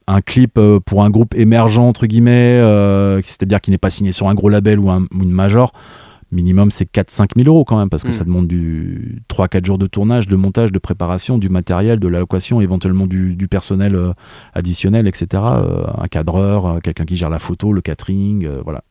[0.07, 4.13] un clip euh, pour un groupe émergent entre guillemets, euh, c'est-à-dire qui n'est pas signé
[4.13, 5.73] sur un gros label ou, un- ou une major.
[6.33, 8.13] Minimum, c'est 4-5 000 euros quand même, parce que Mm.
[8.13, 12.61] ça demande du 3-4 jours de tournage, de montage, de préparation, du matériel, de l'allocation,
[12.61, 14.13] éventuellement du, du personnel euh,
[14.55, 15.27] additionnel, etc.
[15.45, 18.83] Euh, un cadreur, euh, quelqu'un qui gère la photo, le catering, voilà.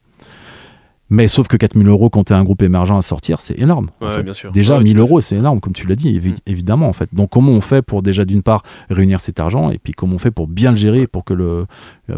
[1.10, 3.90] Mais sauf que 4000 euros quand tu un groupe émergent à sortir, c'est énorme.
[4.00, 4.24] en Ouais, fait.
[4.24, 4.52] bien sûr.
[4.52, 6.36] Déjà, Ouais, 1000 tout à euros, c'est énorme, comme tu l'as dit, évi- Mm.
[6.48, 7.10] évidemment, en fait.
[7.14, 10.20] Donc, comment on fait pour déjà, d'une part, réunir cet argent, et puis comment on
[10.20, 11.66] fait pour bien le gérer, pour que, le,
[12.10, 12.16] euh,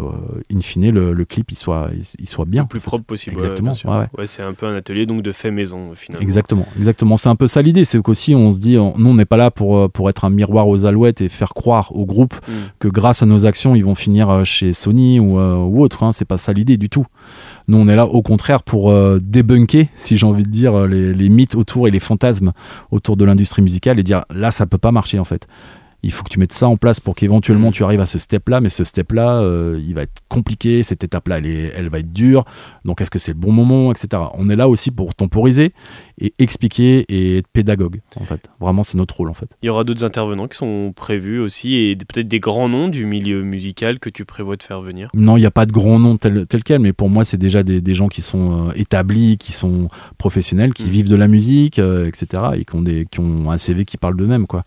[0.54, 1.90] in fine, le, le clip, il soit,
[2.20, 2.64] il, soit bien.
[2.64, 3.36] le plus propre possible.
[3.36, 6.22] Exactement, ouais, c'est un peu un atelier donc de fait maison finalement.
[6.24, 7.18] Exactement, exactement.
[7.18, 9.38] C'est un peu ça l'idée, c'est qu'aussi, on se dit, on- nous, on n'est pas
[9.38, 12.52] là pour, euh, pour être un miroir aux alouettes et faire croire au groupe Mm.
[12.80, 16.04] que grâce à nos actions, ils vont finir euh, chez Sony ou, euh, ou autre.
[16.04, 16.12] Hein.
[16.12, 17.06] C'est pas ça l'idée du tout.
[17.68, 20.88] Nous, on est là au contraire pour euh, débunker, si j'ai envie de dire, euh,
[20.88, 22.52] les, mythes autour et les fantasmes
[22.92, 25.48] autour de l'industrie musicale et dire là, ça peut pas marcher en fait.
[26.04, 27.74] Il faut que tu mettes ça en place pour qu'éventuellement Mm.
[27.74, 31.38] tu arrives à ce step-là, mais ce step-là, euh, il va être compliqué, cette étape-là,
[31.38, 32.44] elle, est- elle va être dure,
[32.86, 34.22] donc est-ce que c'est le bon moment, etc.
[34.34, 35.74] On est là aussi pour temporiser
[36.20, 38.50] et expliquer et être pédagogue, en fait.
[38.60, 39.56] Vraiment, c'est notre rôle, en fait.
[39.62, 43.06] Il y aura d'autres intervenants qui sont prévus aussi et peut-être des grands noms du
[43.06, 45.10] milieu musical que tu prévois de faire venir?
[45.14, 47.38] Non, il n'y a pas de grand nom tel, tel quel, mais pour moi, c'est
[47.38, 49.88] déjà des, des gens qui sont euh, établis, qui sont
[50.18, 50.90] professionnels, qui Mm.
[50.90, 53.98] vivent de la musique, euh, etc., et qui ont, des, qui ont un CV qui
[53.98, 54.64] parle d'eux-mêmes, quoi.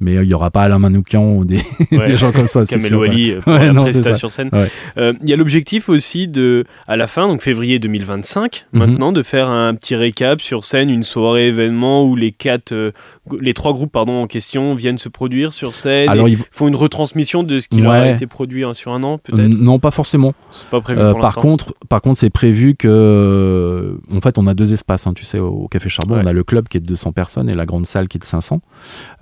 [0.00, 1.58] Mais il n'y aura pas Alain Manoukian ou des,
[1.92, 2.06] Ouais.
[2.06, 2.62] des gens comme ça.
[2.62, 2.92] ouais.
[2.94, 4.18] Wally euh, pour Ouais, la non, c'est prestation ça.
[4.18, 4.50] sur scène.
[4.98, 8.78] Euh, Il y a l'objectif aussi de, à la fin, donc février 2025, Mhm.
[8.78, 12.92] maintenant, de faire un petit récap sur scène, une soirée événement où les quatre, euh,
[13.40, 16.68] les trois groupes pardon en question viennent se produire sur scène, Alors, et il- font
[16.68, 18.12] une retransmission de ce qui leur a Ouais.
[18.14, 19.48] été produit hein, sur un an, peut-être.
[19.56, 20.34] non, pas forcément.
[20.50, 24.38] C'est pas prévu Euh, pour par contre, par contre, c'est prévu que, euh, en fait,
[24.38, 25.06] on a deux espaces.
[25.06, 26.22] hein, tu sais, au Café Charbon, Ouais.
[26.24, 28.20] on a le club qui est de 200 personnes et la grande salle qui est
[28.20, 28.60] de 500.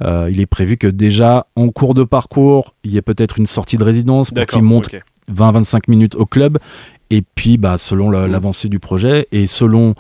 [0.02, 3.46] Euh, il est prévu que déjà, en cours de parcours, il y ait peut-être une
[3.46, 5.02] sortie de résidence pour qu'ils montent ok.
[5.32, 6.58] 20-25 minutes au club.
[7.10, 8.26] Et puis, bah, selon Mhm.
[8.30, 9.94] l'avancée du projet et selon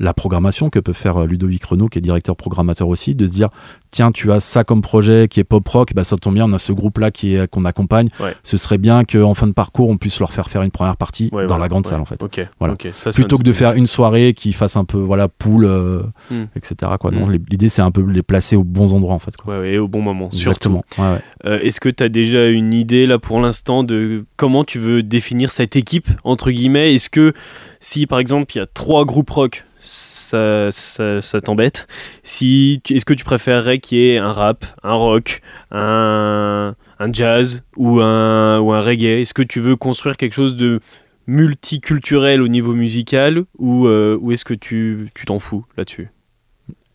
[0.00, 3.32] la programmation que peut faire euh, Ludovic Renault, qui est directeur programmateur aussi, de se
[3.32, 3.48] dire
[3.90, 6.52] tiens, tu as ça comme projet qui est pop rock, bah, ça tombe bien, on
[6.52, 7.10] a ce groupe-là
[7.50, 8.08] qu'on accompagne.
[8.20, 8.34] Ouais.
[8.42, 11.30] Ce serait bien qu'en fin de parcours, on puisse leur faire faire une première partie
[11.32, 11.90] Ouais, dans voilà, la grande ouais.
[11.90, 12.22] salle en fait.
[12.22, 12.46] Ok.
[12.60, 12.76] Voilà.
[12.92, 16.44] ça, Plutôt que de faire une soirée qui fasse un peu voilà pool, euh, Hmm.
[16.56, 16.92] etc.
[17.00, 17.10] Quoi.
[17.10, 17.36] Non, Hmm.
[17.50, 19.36] L'idée c'est un peu les placer aux bons endroits en fait.
[19.36, 19.54] Quoi.
[19.54, 20.28] Ouais, ouais, et au bon moment.
[20.32, 20.84] Exactement.
[21.00, 25.02] Euh, Est-ce que tu as déjà une idée là pour l'instant de comment tu veux
[25.02, 26.94] définir cette équipe entre guillemets?
[26.94, 27.32] Est-ce que
[27.80, 31.86] si par exemple il y a trois groupes rock, ça, ça, t'embête.
[32.22, 37.62] Si est-ce que tu préférerais qu'il y ait un rap, un rock, un, un jazz
[37.76, 39.20] ou un ou un reggae?
[39.20, 40.80] Est-ce que tu veux construire quelque chose de
[41.26, 46.08] multiculturel au niveau musical ou, euh, ou est-ce que tu t'en fous là-dessus?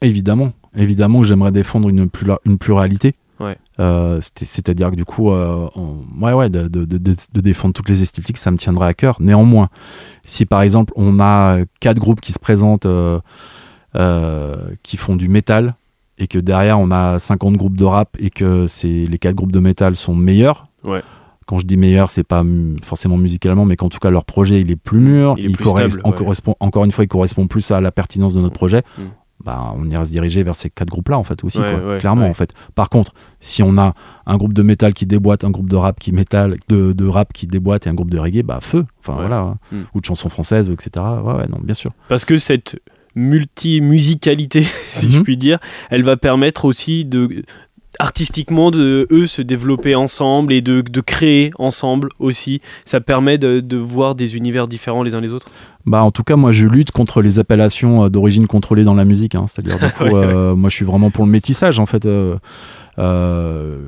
[0.01, 2.09] Évidemment, évidemment j'aimerais défendre une,
[2.45, 3.15] une pluralité.
[3.43, 3.57] Ouais.
[3.79, 7.73] Euh, c'est- C'est-à-dire que du coup, euh, on- ouais, ouais, de, de- de- de défendre
[7.73, 9.17] toutes les esthétiques, ça me tiendrait à cœur.
[9.19, 9.69] Néanmoins,
[10.23, 13.19] si par exemple on a quatre groupes qui se présentent, euh,
[14.83, 15.75] qui font du métal,
[16.17, 19.59] et que derrière on a 50 groupes de rap, et que les quatre groupes de
[19.59, 20.67] métal sont meilleurs.
[20.85, 21.01] Ouais.
[21.45, 22.43] Quand je dis meilleur, c'est pas
[22.83, 26.01] forcément musicalement, mais qu'en tout cas leur projet il est plus mûr, Il plus stable,
[26.17, 28.81] correspond, encore une fois, il correspond plus à la pertinence de notre projet.
[28.97, 29.01] Mm.
[29.43, 31.99] Bah, on ira se diriger vers ces quatre groupes-là en fait aussi, Ouais, quoi, ouais,
[31.99, 32.29] clairement ouais.
[32.29, 32.53] en fait.
[32.75, 33.93] Par contre, si on a
[34.25, 37.34] un groupe de métal qui déboîte, un groupe de rap qui métal, de, de rap
[37.34, 39.57] qui déboîte et un groupe de reggae, bah feu, enfin voilà, hein.
[39.73, 39.81] Mm.
[39.95, 40.91] ou de chansons françaises, etc.
[41.23, 41.91] Ouais, non, bien sûr.
[42.07, 42.79] Parce que cette
[43.15, 45.11] multi-musicalité, si Mhm.
[45.13, 45.59] je puis dire,
[45.89, 47.43] elle va permettre aussi de
[47.99, 53.59] artistiquement de eux se développer ensemble et de, de créer ensemble aussi Ça permet de,
[53.59, 55.51] de, voir des univers différents les uns les autres
[55.86, 59.36] bah, en tout cas, moi, je lutte contre les appellations d'origine contrôlée dans la musique.
[59.36, 59.45] Hein.
[59.47, 60.15] C'est-à-dire, du coup,
[60.55, 62.07] moi, je suis vraiment pour le métissage, en fait.
[62.99, 63.79] Euh,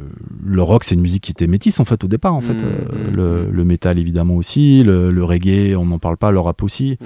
[0.44, 2.34] le rock, c'est une musique qui était métisse en fait au départ.
[2.34, 3.52] En fait, mmh, euh, mmh, le, mmh.
[3.52, 6.98] le, métal évidemment aussi, le, reggae, on n'en parle pas, le rap aussi.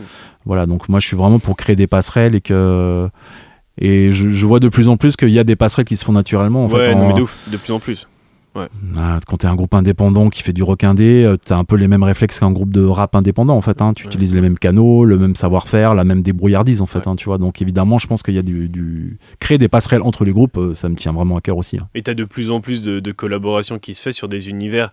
[0.46, 3.10] Voilà, donc moi je suis vraiment pour créer des passerelles et que
[3.82, 6.12] et je, vois de plus en plus qu'il y a des passerelles qui se font
[6.12, 6.66] naturellement.
[6.66, 8.08] En ouais, fait, mais de, ouf, de plus en plus.
[8.60, 8.68] Ouais.
[8.98, 11.58] Ah, quand tu es un groupe indépendant qui fait du rock indé, euh, tu as
[11.58, 13.82] un peu les mêmes réflexes qu'un groupe de rap indépendant en fait.
[13.82, 13.94] Hein.
[13.94, 17.08] Tu utilises les mêmes canaux, le même savoir-faire, la même débrouillardise en fait.
[17.08, 17.38] Hein, tu vois.
[17.38, 20.74] Donc évidemment, je pense qu'il y a du, créer des passerelles entre les groupes, euh,
[20.74, 21.78] ça me tient vraiment à cœur aussi.
[21.78, 21.88] Hein.
[21.96, 24.50] Et tu as de plus en plus de, de collaborations qui se fait sur des
[24.50, 24.92] univers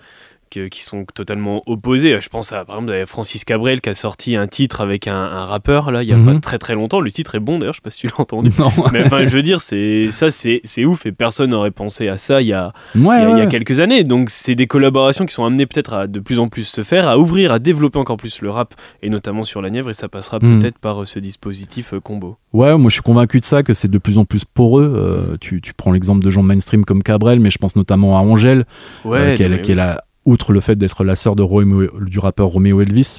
[0.71, 2.19] qui sont totalement opposés.
[2.21, 5.45] Je pense à par exemple à Francis Cabrel qui a sorti un titre avec un,
[5.47, 6.41] rappeur là il y a pas mhm.
[6.41, 7.01] très très longtemps.
[7.01, 8.51] Le titre est bon d'ailleurs, je sais pas si tu l'as entendu.
[8.93, 12.41] Mais enfin je veux dire c'est ça c'est ouf et personne n'aurait pensé à ça
[12.41, 14.05] il y a il y, a, quelques années.
[14.05, 17.09] Donc c'est des collaborations qui sont amenées peut-être à de plus en plus se faire,
[17.09, 20.09] à ouvrir, à développer encore plus le rap et notamment sur la Nièvre et ça
[20.09, 20.59] passera mhm.
[20.59, 22.37] peut-être par euh, ce dispositif euh, combo.
[22.53, 24.93] Ouais, moi je suis convaincu de ça que c'est de plus en plus poreux.
[24.97, 28.23] Euh, tu, tu, prends l'exemple de gens mainstream comme Cabrel, mais je pense notamment à
[28.23, 28.65] Angèle,
[29.05, 32.81] ouais, qui, est, qui est la outre le fait d'être la sœur du rappeur Romeo
[32.81, 33.19] Elvis,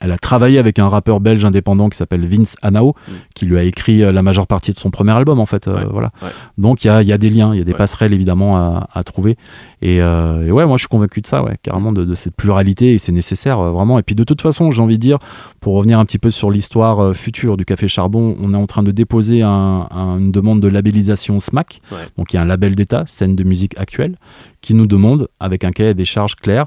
[0.00, 3.12] elle a travaillé avec un rappeur belge indépendant qui s'appelle Vince Anao, mm.
[3.34, 5.68] qui lui a écrit euh, la majeure partie de son premier album en fait.
[5.68, 6.10] Euh, voilà.
[6.58, 8.88] Donc il y a, y a, des liens, il y a des passerelles évidemment à,
[8.92, 9.36] à trouver.
[9.80, 12.34] Et, euh, et, ouais, moi je suis convaincu de ça, ouais, carrément de, de cette
[12.34, 13.98] pluralité et c'est nécessaire vraiment.
[13.98, 15.18] Et puis de toute façon, j'ai envie de dire,
[15.60, 18.82] pour revenir un petit peu sur l'histoire future du Café Charbon, on est en train
[18.82, 19.88] de déposer un,
[20.18, 21.80] une demande de labellisation SMAC,
[22.16, 24.16] donc il y a un label d'État, scène de musique actuelle,
[24.60, 26.66] qui nous demande, avec un cahier des charges clair,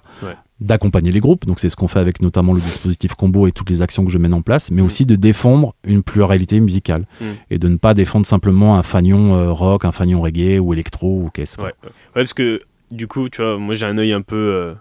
[0.59, 1.45] d'accompagner les groupes.
[1.45, 4.11] Donc c'est ce qu'on fait avec notamment le dispositif combo et toutes les actions que
[4.11, 4.85] je mène en place, mais mm.
[4.85, 7.25] aussi de défendre une pluralité musicale mm.
[7.51, 11.23] et de ne pas défendre simplement un fanion euh, rock, un fanion reggae ou électro
[11.23, 11.59] ou qu'est-ce.
[11.59, 11.73] Ouais.
[11.83, 14.73] ouais, parce que du coup, tu vois, moi j'ai un œil un peu euh,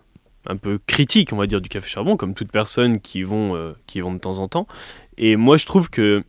[0.46, 3.72] un peu critique, on va dire, du café charbon, comme toute personne qui vont euh,
[3.86, 4.66] qui vont de temps en temps.
[5.16, 6.22] Et moi je trouve que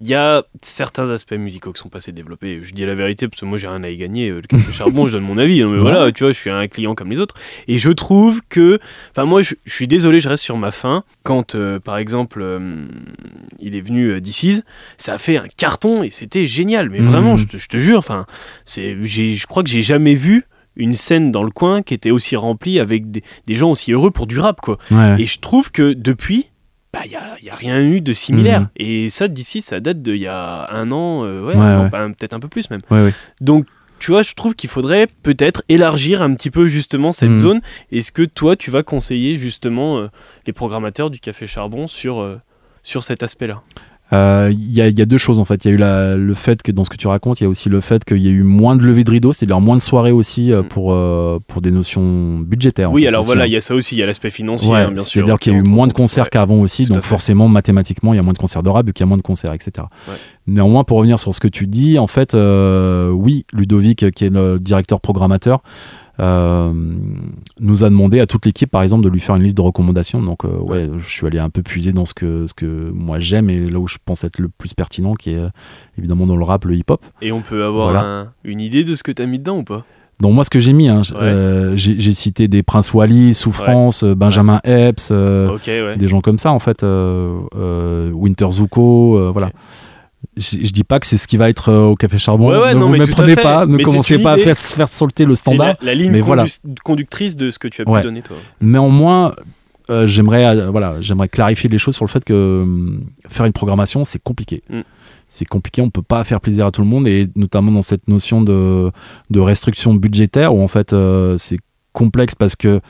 [0.00, 2.60] il y a certains aspects musicaux qui sont passés développés.
[2.62, 4.30] Je dis la vérité parce que moi j'ai rien à y gagner.
[4.30, 5.62] Le café charbon, je donne mon avis.
[5.62, 7.34] Hein, mais voilà, tu vois, je suis un client comme les autres.
[7.68, 8.80] Et je trouve que,
[9.10, 11.04] enfin moi, je, suis désolé, je reste sur ma fin.
[11.22, 12.86] Quand, euh, par exemple, euh,
[13.60, 14.20] il est venu euh,
[14.96, 16.90] ça a fait un carton et c'était génial.
[16.90, 17.46] Mais vraiment, mhm.
[17.56, 18.26] je te, jure, enfin,
[18.66, 22.80] je crois que j'ai jamais vu une scène dans le coin qui était aussi remplie
[22.80, 24.78] avec des, gens aussi heureux pour du rap, quoi.
[25.18, 26.48] Et je trouve que depuis,
[26.92, 28.60] bah, il n'y a, a, rien eu de similaire.
[28.60, 28.68] Mhm.
[28.76, 32.48] Et ça, d'ici, ça date d'il y a un an, euh, ouais, peut-être un peu
[32.48, 32.82] plus même.
[33.40, 33.66] Donc,
[33.98, 37.38] tu vois, je trouve qu'il faudrait peut-être élargir un petit peu justement cette mhm.
[37.38, 37.60] zone.
[37.92, 40.08] Est-ce que toi, tu vas conseiller justement euh,
[40.46, 42.40] les programmateurs du Café Charbon sur, euh,
[42.82, 43.62] sur cet aspect-là?
[44.12, 45.64] Euh, il y, a, deux choses en fait.
[45.64, 47.46] Il y a eu la, le fait que dans ce que tu racontes, il y
[47.46, 49.76] a aussi le fait qu'il y a eu moins de levées de rideau, c'est-à-dire moins
[49.76, 50.68] de soirées aussi euh, mm.
[50.68, 52.92] pour, euh, pour des notions budgétaires.
[52.92, 53.46] Oui, alors voilà, hein.
[53.46, 55.22] il y a ça aussi, il y a l'aspect financier, hein, bien sûr.
[55.22, 58.20] C'est-à-dire qu'il y a eu moins de concerts qu'avant aussi, donc forcément, mathématiquement, il y
[58.20, 59.86] a moins de concerts de rap, qu'il y a moins de concerts, etc.
[60.46, 64.58] Néanmoins, pour revenir sur ce que tu dis, en fait, oui, Ludovic, qui est le
[64.58, 65.62] directeur programmateur,
[66.22, 66.72] euh,
[67.58, 70.22] nous a demandé à toute l'équipe, par exemple, de lui faire une liste de recommandations.
[70.22, 73.18] Donc, euh, ouais, je suis allé un peu puiser dans ce que, ce que moi
[73.18, 75.48] j'aime et là où je pense être le plus pertinent, qui est euh,
[75.98, 77.04] évidemment dans le rap, le hip-hop.
[77.20, 79.84] Et on peut avoir une idée de ce que tu as mis dedans ou pas?
[80.20, 81.00] Donc moi ce que j'ai mis, hein,
[81.74, 88.50] j'ai cité des Prince Wally, Souffrance, Benjamin Epps, des gens comme ça en fait, Winter
[88.50, 89.50] Zuko, voilà
[90.36, 92.50] je, dis pas que c'est ce qui va être euh, au café charbon.
[92.50, 95.76] ne vous me prenez pas, ne commencez pas à faire, faire sauter le standard.
[95.80, 96.44] La, la ligne mais voilà.
[96.84, 98.36] conductrice de ce que tu as pu donner toi.
[98.60, 99.34] Néanmoins,
[99.90, 102.66] euh, j'aimerais euh, voilà, j'aimerais clarifier les choses sur le fait que
[103.28, 104.62] faire une programmation c'est compliqué.
[104.70, 104.80] Mm.
[105.28, 108.06] C'est compliqué, on peut pas faire plaisir à tout le monde et notamment dans cette
[108.06, 108.90] notion de,
[109.30, 110.94] de restriction budgétaire où en fait
[111.38, 111.58] c'est
[111.94, 112.80] complexe parce que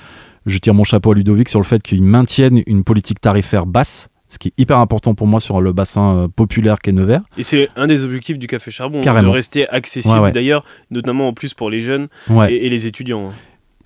[0.46, 4.08] je tire mon chapeau à Ludovic sur le fait qu'il maintienne une politique tarifaire basse
[4.32, 7.20] ce qui est hyper important pour moi sur le bassin euh, populaire qu'est Nevers.
[7.36, 11.52] Et c'est un des objectifs du Café Charbon, de rester accessible d'ailleurs, notamment en plus
[11.52, 12.08] pour les jeunes
[12.48, 13.28] et, les étudiants.
[13.28, 13.34] Hein.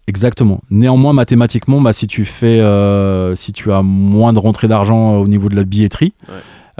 [0.07, 0.61] Exactement.
[0.70, 5.26] Néanmoins, mathématiquement, bah, si tu fais, euh, si tu as moins de rentrée d'argent au
[5.26, 6.12] niveau de la billetterie,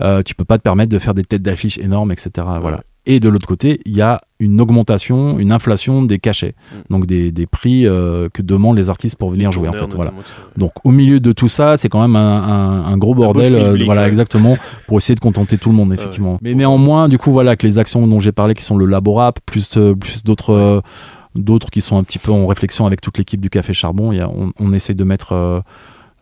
[0.01, 2.47] euh, tu peux pas te permettre de faire des têtes d'affiche énormes, etc.
[2.61, 2.85] Voilà.
[3.07, 6.77] Et de l'autre côté, il y a une augmentation, une inflation des cachets, mm.
[6.91, 9.69] donc des, des prix euh, que demandent les artistes pour venir jouer.
[9.69, 10.13] En fait, voilà.
[10.57, 14.09] Donc au milieu de tout ça, c'est quand même un, un, gros bordel, euh, voilà
[14.09, 14.57] exactement,
[14.89, 16.39] pour essayer de contenter tout le monde effectivement.
[16.43, 19.39] Mais néanmoins, du coup voilà, que les actions dont j'ai parlé, qui sont le Laborap,
[19.47, 20.83] plus euh, plus d'autres
[21.37, 24.21] d'autres qui sont un petit peu en réflexion avec toute l'équipe du Café Charbon, y
[24.21, 25.63] a, on, on, essaie de mettre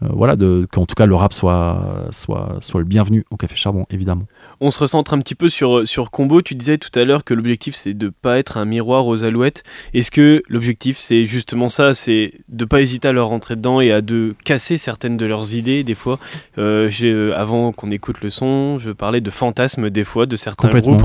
[0.01, 3.87] voilà, de, qu'en tout cas le rap soit, soit, soit le bienvenu au Café Charbon,
[3.91, 4.24] évidemment.
[4.61, 6.42] On se recentre un petit peu sur, sur Combo.
[6.42, 9.62] Tu disais tout à l'heure que l'objectif c'est de pas être un miroir aux alouettes.
[9.92, 13.92] Est-ce que l'objectif c'est justement ça C'est de pas hésiter à leur rentrer dedans et
[13.92, 16.18] à de casser certaines de leurs idées des fois?
[16.59, 20.68] Euh, euh, Avant qu'on écoute le son, je parlais de fantasmes des fois de certains
[20.68, 21.02] groupes.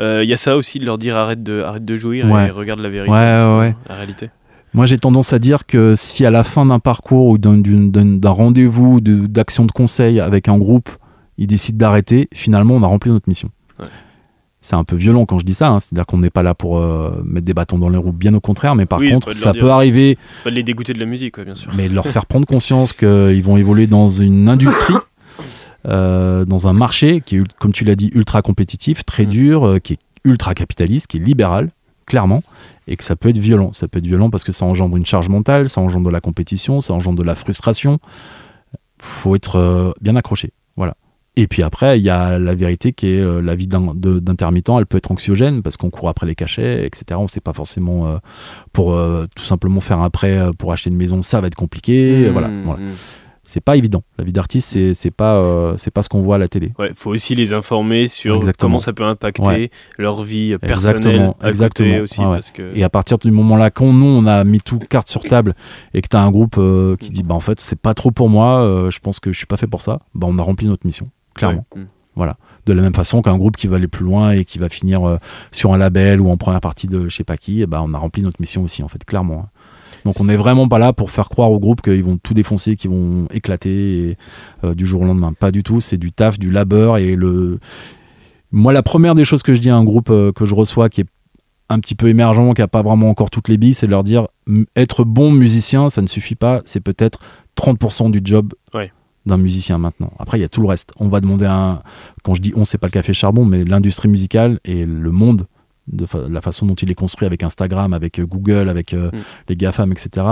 [0.00, 2.80] Il y a ça aussi de leur dire arrête de, arrête de jouir et regarde
[2.80, 4.30] la vérité, la réalité.
[4.76, 9.00] Moi, j'ai tendance à dire que si à la fin d'un parcours ou d'un rendez-vous
[9.00, 10.90] d'action de, conseil avec un groupe,
[11.38, 13.50] ils décident d'arrêter, finalement, on a rempli notre mission.
[14.62, 15.78] C'est un peu violent quand je dis ça, hein.
[15.78, 18.40] c'est-à-dire qu'on n'est pas là pour euh, mettre des bâtons dans les roues, bien au
[18.40, 20.18] contraire, mais par contre, ça peut arriver.
[20.42, 21.70] Pas de les dégoûter de la musique, bien sûr.
[21.76, 24.94] Mais leur faire prendre conscience qu'ils vont évoluer dans une industrie.
[25.88, 29.28] Euh, dans un marché qui est, comme tu l'as dit, ultra compétitif, très mm.
[29.28, 31.70] dur, euh, qui est ultra capitaliste, qui est libéral,
[32.06, 32.42] clairement,
[32.88, 33.72] et que ça peut être violent.
[33.72, 36.20] Ça peut être violent parce que ça engendre une charge mentale, ça engendre de la
[36.20, 38.00] compétition, ça engendre de la frustration.
[39.00, 40.52] Faut être euh, bien accroché.
[40.76, 40.96] Voilà.
[41.36, 44.86] Et puis après, il y a la vérité qui est euh, la vie d'intermittent, elle
[44.86, 47.04] peut être anxiogène parce qu'on court après les cachets, etc.
[47.18, 48.16] On ne sait pas forcément euh,
[48.72, 48.98] pour
[49.34, 52.28] tout simplement faire un prêt pour acheter une maison, ça va être compliqué.
[52.28, 52.50] Mmh, voilà.
[52.64, 52.82] voilà.
[52.82, 52.94] Mmh
[53.46, 54.02] c'est pas évident.
[54.18, 56.72] La vie d'artiste, c'est c'est pas euh, c'est pas ce qu'on voit à la télé.
[56.78, 61.32] Ouais, faut aussi les informer sur comment ça peut impacter leur vie personnelle.
[61.42, 62.00] Exactement.
[62.00, 62.20] Aussi
[62.74, 65.54] Et à partir du moment là, quand nous on a mis tout carte sur table
[65.94, 68.10] et que tu as un groupe euh, qui dit bah en fait c'est pas trop
[68.10, 70.42] pour moi, euh, je pense que je suis pas fait pour ça, bah on a
[70.42, 71.66] rempli notre mission, clairement.
[71.74, 71.82] Mm.
[72.16, 72.36] Voilà.
[72.64, 75.18] De la même façon qu'un groupe qui va aller plus loin et qui va finir
[75.52, 77.98] sur un label ou en première partie de je sais pas qui, bah on a
[77.98, 79.44] rempli notre mission aussi en fait, clairement.
[79.44, 79.48] Hein.
[80.06, 82.76] Donc on n'est vraiment pas là pour faire croire au groupe qu'ils vont tout défoncer,
[82.76, 84.16] qu'ils vont éclater
[84.62, 85.32] euh, du jour au lendemain.
[85.32, 85.80] Pas du tout.
[85.80, 87.58] C'est du taf, du labeur et le.
[88.52, 90.88] Moi, la première des choses que je dis à un groupe euh, que je reçois
[90.88, 91.08] qui est
[91.68, 94.04] un petit peu émergent, qui n'a pas vraiment encore toutes les billes, c'est de leur
[94.04, 94.28] dire
[94.76, 96.62] être bon musicien, ça ne suffit pas.
[96.64, 97.18] C'est peut-être
[97.56, 98.54] 30% du job.
[99.26, 100.12] D'un musicien maintenant.
[100.18, 100.92] Après, il y a tout le reste.
[100.98, 101.82] On va demander un.
[102.22, 105.46] Quand je dis on, c'est pas le café charbon, mais l'industrie musicale et le monde
[105.88, 109.18] de la façon dont il est construit avec Instagram, avec euh, Google, avec euh, mm.
[109.48, 110.26] les GAFAM, etc.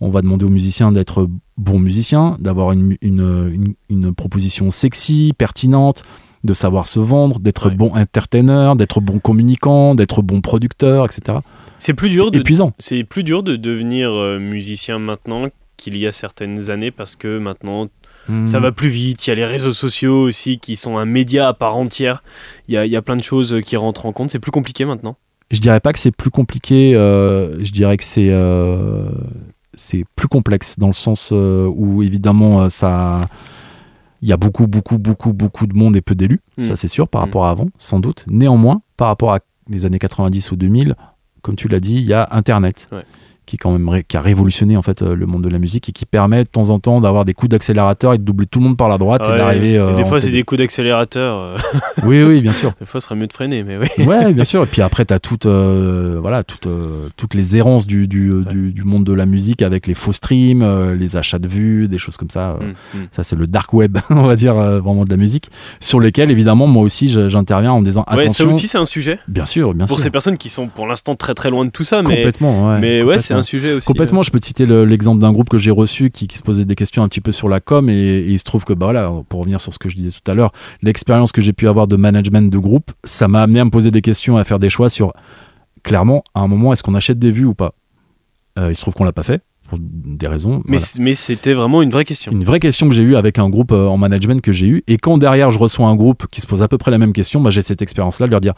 [0.00, 6.02] On va demander aux musiciens d'être bons musiciens, d'avoir une, une, une, proposition sexy, pertinente,
[6.42, 11.38] de savoir se vendre, d'être bon entertainer, d'être bon communicant, d'être bon producteur, etc.
[11.78, 12.30] C'est plus dur.
[12.30, 12.72] De, épuisant.
[12.78, 17.38] C'est plus dur de devenir euh, musicien maintenant qu'il y a certaines années parce que
[17.38, 17.88] maintenant
[18.46, 19.26] ça va plus vite.
[19.26, 22.22] Il y a les réseaux sociaux aussi qui sont un média à part entière.
[22.68, 24.30] Il y a, y a plein de choses qui rentrent en compte.
[24.30, 25.16] C'est plus compliqué maintenant.
[25.50, 26.94] Je dirais pas que c'est plus compliqué.
[26.94, 29.08] Euh, je dirais que c'est euh,
[29.74, 33.20] c'est plus complexe dans le sens euh, où évidemment ça.
[34.22, 36.64] Il y a beaucoup, beaucoup, beaucoup, beaucoup de monde et peu d'élus, hmm.
[36.64, 37.24] ça c'est sûr, par hmm.
[37.26, 38.24] rapport à avant, sans doute.
[38.26, 40.96] Néanmoins, par rapport à les années 90 ou 2000,
[41.42, 42.88] comme tu l'as dit, il y a Internet.
[42.90, 43.02] Ouais
[43.46, 45.92] qui quand même qui a révolutionné en fait euh, le monde de la musique et
[45.92, 48.66] qui permet de temps en temps d'avoir des coups d'accélérateur et de doubler tout le
[48.66, 49.76] monde par la droite et d'arriver.
[49.76, 51.38] Euh, des fois c'est des coups d'accélérateur.
[51.38, 51.56] Euh.
[52.04, 52.72] oui oui bien sûr.
[52.80, 54.04] des fois ce serait mieux de freiner mais oui.
[54.04, 56.68] ouais bien sûr et puis après tu as toutes voilà toutes
[57.16, 61.16] toutes les errances du, du, du, monde de la musique avec les faux streams, les
[61.16, 62.58] achats de vues, des choses comme ça.
[62.60, 63.06] Mm, mm.
[63.12, 66.66] Ça c'est le dark web on va dire vraiment de la musique sur lesquels évidemment
[66.66, 68.50] moi aussi j'interviens en disant attention.
[68.50, 69.18] ça aussi c'est un sujet.
[69.28, 69.94] Bien sûr bien pour sûr.
[69.96, 72.68] Pour ces personnes qui sont pour l'instant très très loin de tout ça mais complètement
[72.68, 73.86] ouais, mais ouais c'est un sujet aussi.
[73.86, 76.74] Complètement, je peux te citer l'exemple d'un groupe que j'ai reçu qui, se posait des
[76.74, 79.40] questions un petit peu sur la com et, il se trouve que, bah voilà, pour
[79.40, 81.96] revenir sur ce que je disais tout à l'heure, l'expérience que j'ai pu avoir de
[81.96, 84.88] management de groupe, ça m'a amené à me poser des questions, à faire des choix
[84.88, 85.12] sur,
[85.82, 87.74] clairement, à un moment, est-ce qu'on achète des vues ou pas?
[88.58, 90.62] Euh, Il se trouve qu'on l'a pas fait pour des raisons.
[90.66, 92.30] Mais, mais c'était vraiment une vraie question.
[92.32, 94.84] Une vraie question que j'ai eue avec un groupe euh, en management que j'ai eu.
[94.86, 97.12] Et quand derrière je reçois un groupe qui se pose à peu près la même
[97.12, 98.54] question, bah, j'ai cette expérience-là de leur dire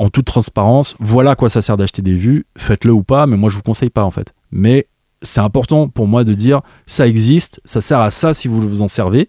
[0.00, 3.36] en toute transparence, voilà à quoi ça sert d'acheter des vues, faites-le ou pas, mais
[3.36, 4.32] moi je vous conseille pas en fait.
[4.50, 4.86] Mais
[5.20, 8.80] c'est important pour moi de dire ça existe, ça sert à ça si vous vous
[8.80, 9.28] en servez.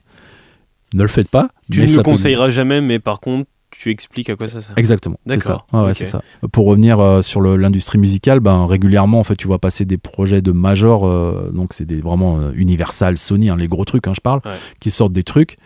[0.94, 1.50] Ne le faites pas.
[1.70, 4.78] Tu ne le conseilleras jamais, mais par contre, tu expliques à quoi ça sert.
[4.78, 5.20] Exactement.
[5.26, 5.68] D'accord.
[5.94, 6.22] c'est ça.
[6.54, 10.42] Pour revenir euh, sur l'industrie musicale, ben, régulièrement, en fait, tu vois passer des projets
[10.42, 14.14] de major, euh, donc c'est des vraiment euh, Universal, Sony, hein, les gros trucs, hein,
[14.14, 14.40] je parle,
[14.80, 15.58] qui sortent des trucs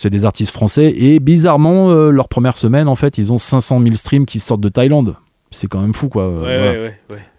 [0.00, 3.82] c'est des artistes français et bizarrement, euh, leur première semaine, en fait, ils ont 500
[3.82, 5.16] 000 streams qui sortent de Thaïlande.
[5.50, 6.24] C'est quand même fou, quoi.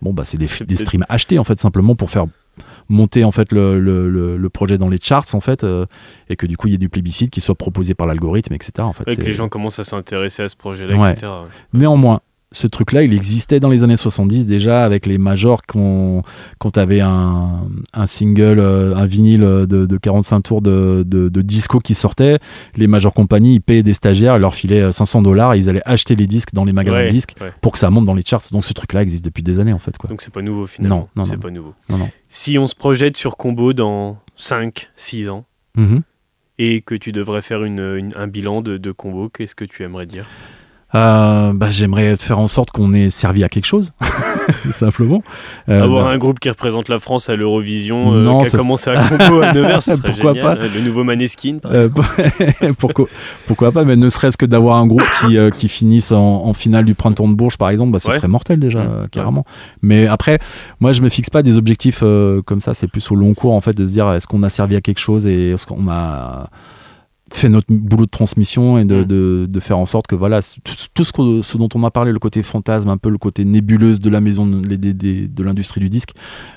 [0.04, 2.26] bon, bah, c'est des, streams achetés, en fait, simplement pour faire
[2.88, 5.86] monter en fait le, projet dans les charts en fait euh,
[6.30, 8.74] et que du coup il y ait du plébiscite qui soit proposé par l'algorithme etc
[8.80, 9.06] en fait.
[9.06, 11.32] Que les gens commencent à s'intéresser à ce projet là etc
[11.72, 12.20] néanmoins
[12.54, 16.22] ce truc-là, il existait dans les années 70 déjà avec les majors quand,
[16.60, 17.62] quand tu avais un,
[17.94, 22.40] un, single, euh, un vinyle de, 45 tours de, de, disco qui sortait.
[22.76, 26.16] Les majors compagnies, ils payaient des stagiaires, ils leur filaient 500 dollars, ils allaient acheter
[26.16, 28.44] les disques dans les magasins de disques pour que ça monte dans les charts.
[28.52, 29.98] Donc ce truc-là existe depuis des années en fait.
[29.98, 30.10] Quoi.
[30.10, 31.10] Donc c'est pas nouveau finalement.
[31.16, 31.74] Non, non c'est pas nouveau.
[31.90, 32.10] Non, non.
[32.28, 35.46] Si on se projette sur Combo dans 5, 6 ans,
[35.78, 36.02] mm-hmm.
[36.60, 40.06] et que tu devrais faire une, un bilan de, de combo, qu'est-ce que tu aimerais
[40.06, 40.28] dire?
[40.96, 43.94] Euh, bah, J'aimerais faire en sorte qu'on ait servi à quelque chose,
[44.72, 45.24] simplement.
[45.70, 48.90] Euh, Avoir bah, un groupe qui représente la France à l'Eurovision, euh, qui a commencé
[48.90, 50.58] à combo à Nevers, ce serait pourquoi génial.
[50.60, 51.88] Pas le nouveau Maneskin, par euh,
[52.78, 53.08] pourquoi,
[53.48, 56.54] pourquoi pas, mais ne serait-ce que d'avoir un groupe qui, euh, qui finisse en, en,
[56.54, 59.08] finale du printemps de Bourges, par exemple, bah, ce serait mortel déjà, mmh.
[59.12, 59.46] carrément.
[59.82, 60.40] Mais après,
[60.80, 62.02] moi, je me fixe pas des objectifs
[62.46, 64.50] comme ça, c'est plus au long cours, en fait, de se dire est-ce qu'on a
[64.50, 66.50] servi à quelque chose et est-ce qu'on a
[67.34, 69.06] fait notre boulot de transmission et de, mm.
[69.06, 72.12] de, de faire en sorte que voilà tout, ce, que, ce, dont on a parlé
[72.12, 75.82] le côté fantasme un peu le côté nébuleuse de la maison de, de, de l'industrie
[75.82, 76.12] du disque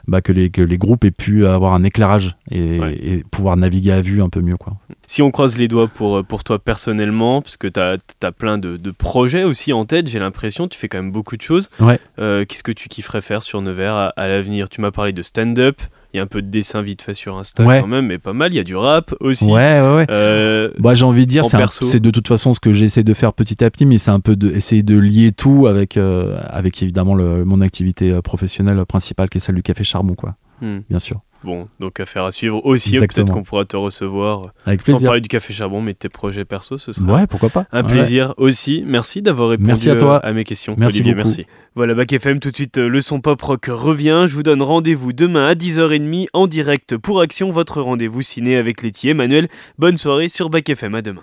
[0.07, 3.93] bah, que, les, que les groupes aient pu avoir un éclairage et, et, pouvoir naviguer
[3.93, 4.75] à vue un peu mieux quoi
[5.07, 8.59] si on croise les doigts pour, pour toi personnellement parce que tu as, as, plein
[8.59, 11.99] de, projets aussi en tête j'ai l'impression tu fais quand même beaucoup de choses ouais.
[12.18, 14.68] Euh, qu'est-ce que tu kifferais faire sur Nevers à, à l'avenir?
[14.68, 15.81] Tu m'as parlé de stand-up
[16.15, 18.33] il y a un peu de dessin vite fait sur Insta quand même, mais pas
[18.33, 18.53] mal.
[18.53, 19.47] Il y a du rap aussi.
[19.47, 20.07] Ouais, ouais, ouais.
[20.11, 23.33] Euh, bah, j'ai envie de dire, c'est de toute façon ce que j'essaie de faire
[23.33, 26.81] petit à petit, mais c'est un peu de essayer de lier tout avec, euh, avec
[26.85, 30.37] évidemment le, mon activité euh, professionnelle principale qui est celle du café charbon, quoi.
[30.62, 30.79] Hmm.
[30.89, 31.21] Bien sûr.
[31.45, 32.99] Bon, donc affaire à suivre aussi.
[32.99, 36.47] Peut-être qu'on pourra te recevoir Avec sans parler du café charbon, mais de tes projets
[36.47, 37.67] perso, ce sera ouais, pourquoi pas.
[37.71, 38.83] un plaisir aussi.
[38.87, 40.25] Merci d'avoir répondu merci à, toi.
[40.25, 40.75] à mes questions.
[40.79, 41.29] Merci Olivier, beaucoup.
[41.29, 41.47] merci.
[41.75, 44.25] Voilà, Bac FM, tout de suite, le son pop rock revient.
[44.27, 48.83] Je vous donne rendez-vous demain à 10h30 en direct pour Action, votre rendez-vous ciné avec
[48.83, 49.49] Letty Emmanuel.
[49.79, 51.23] Bonne soirée sur Bac FM, à demain.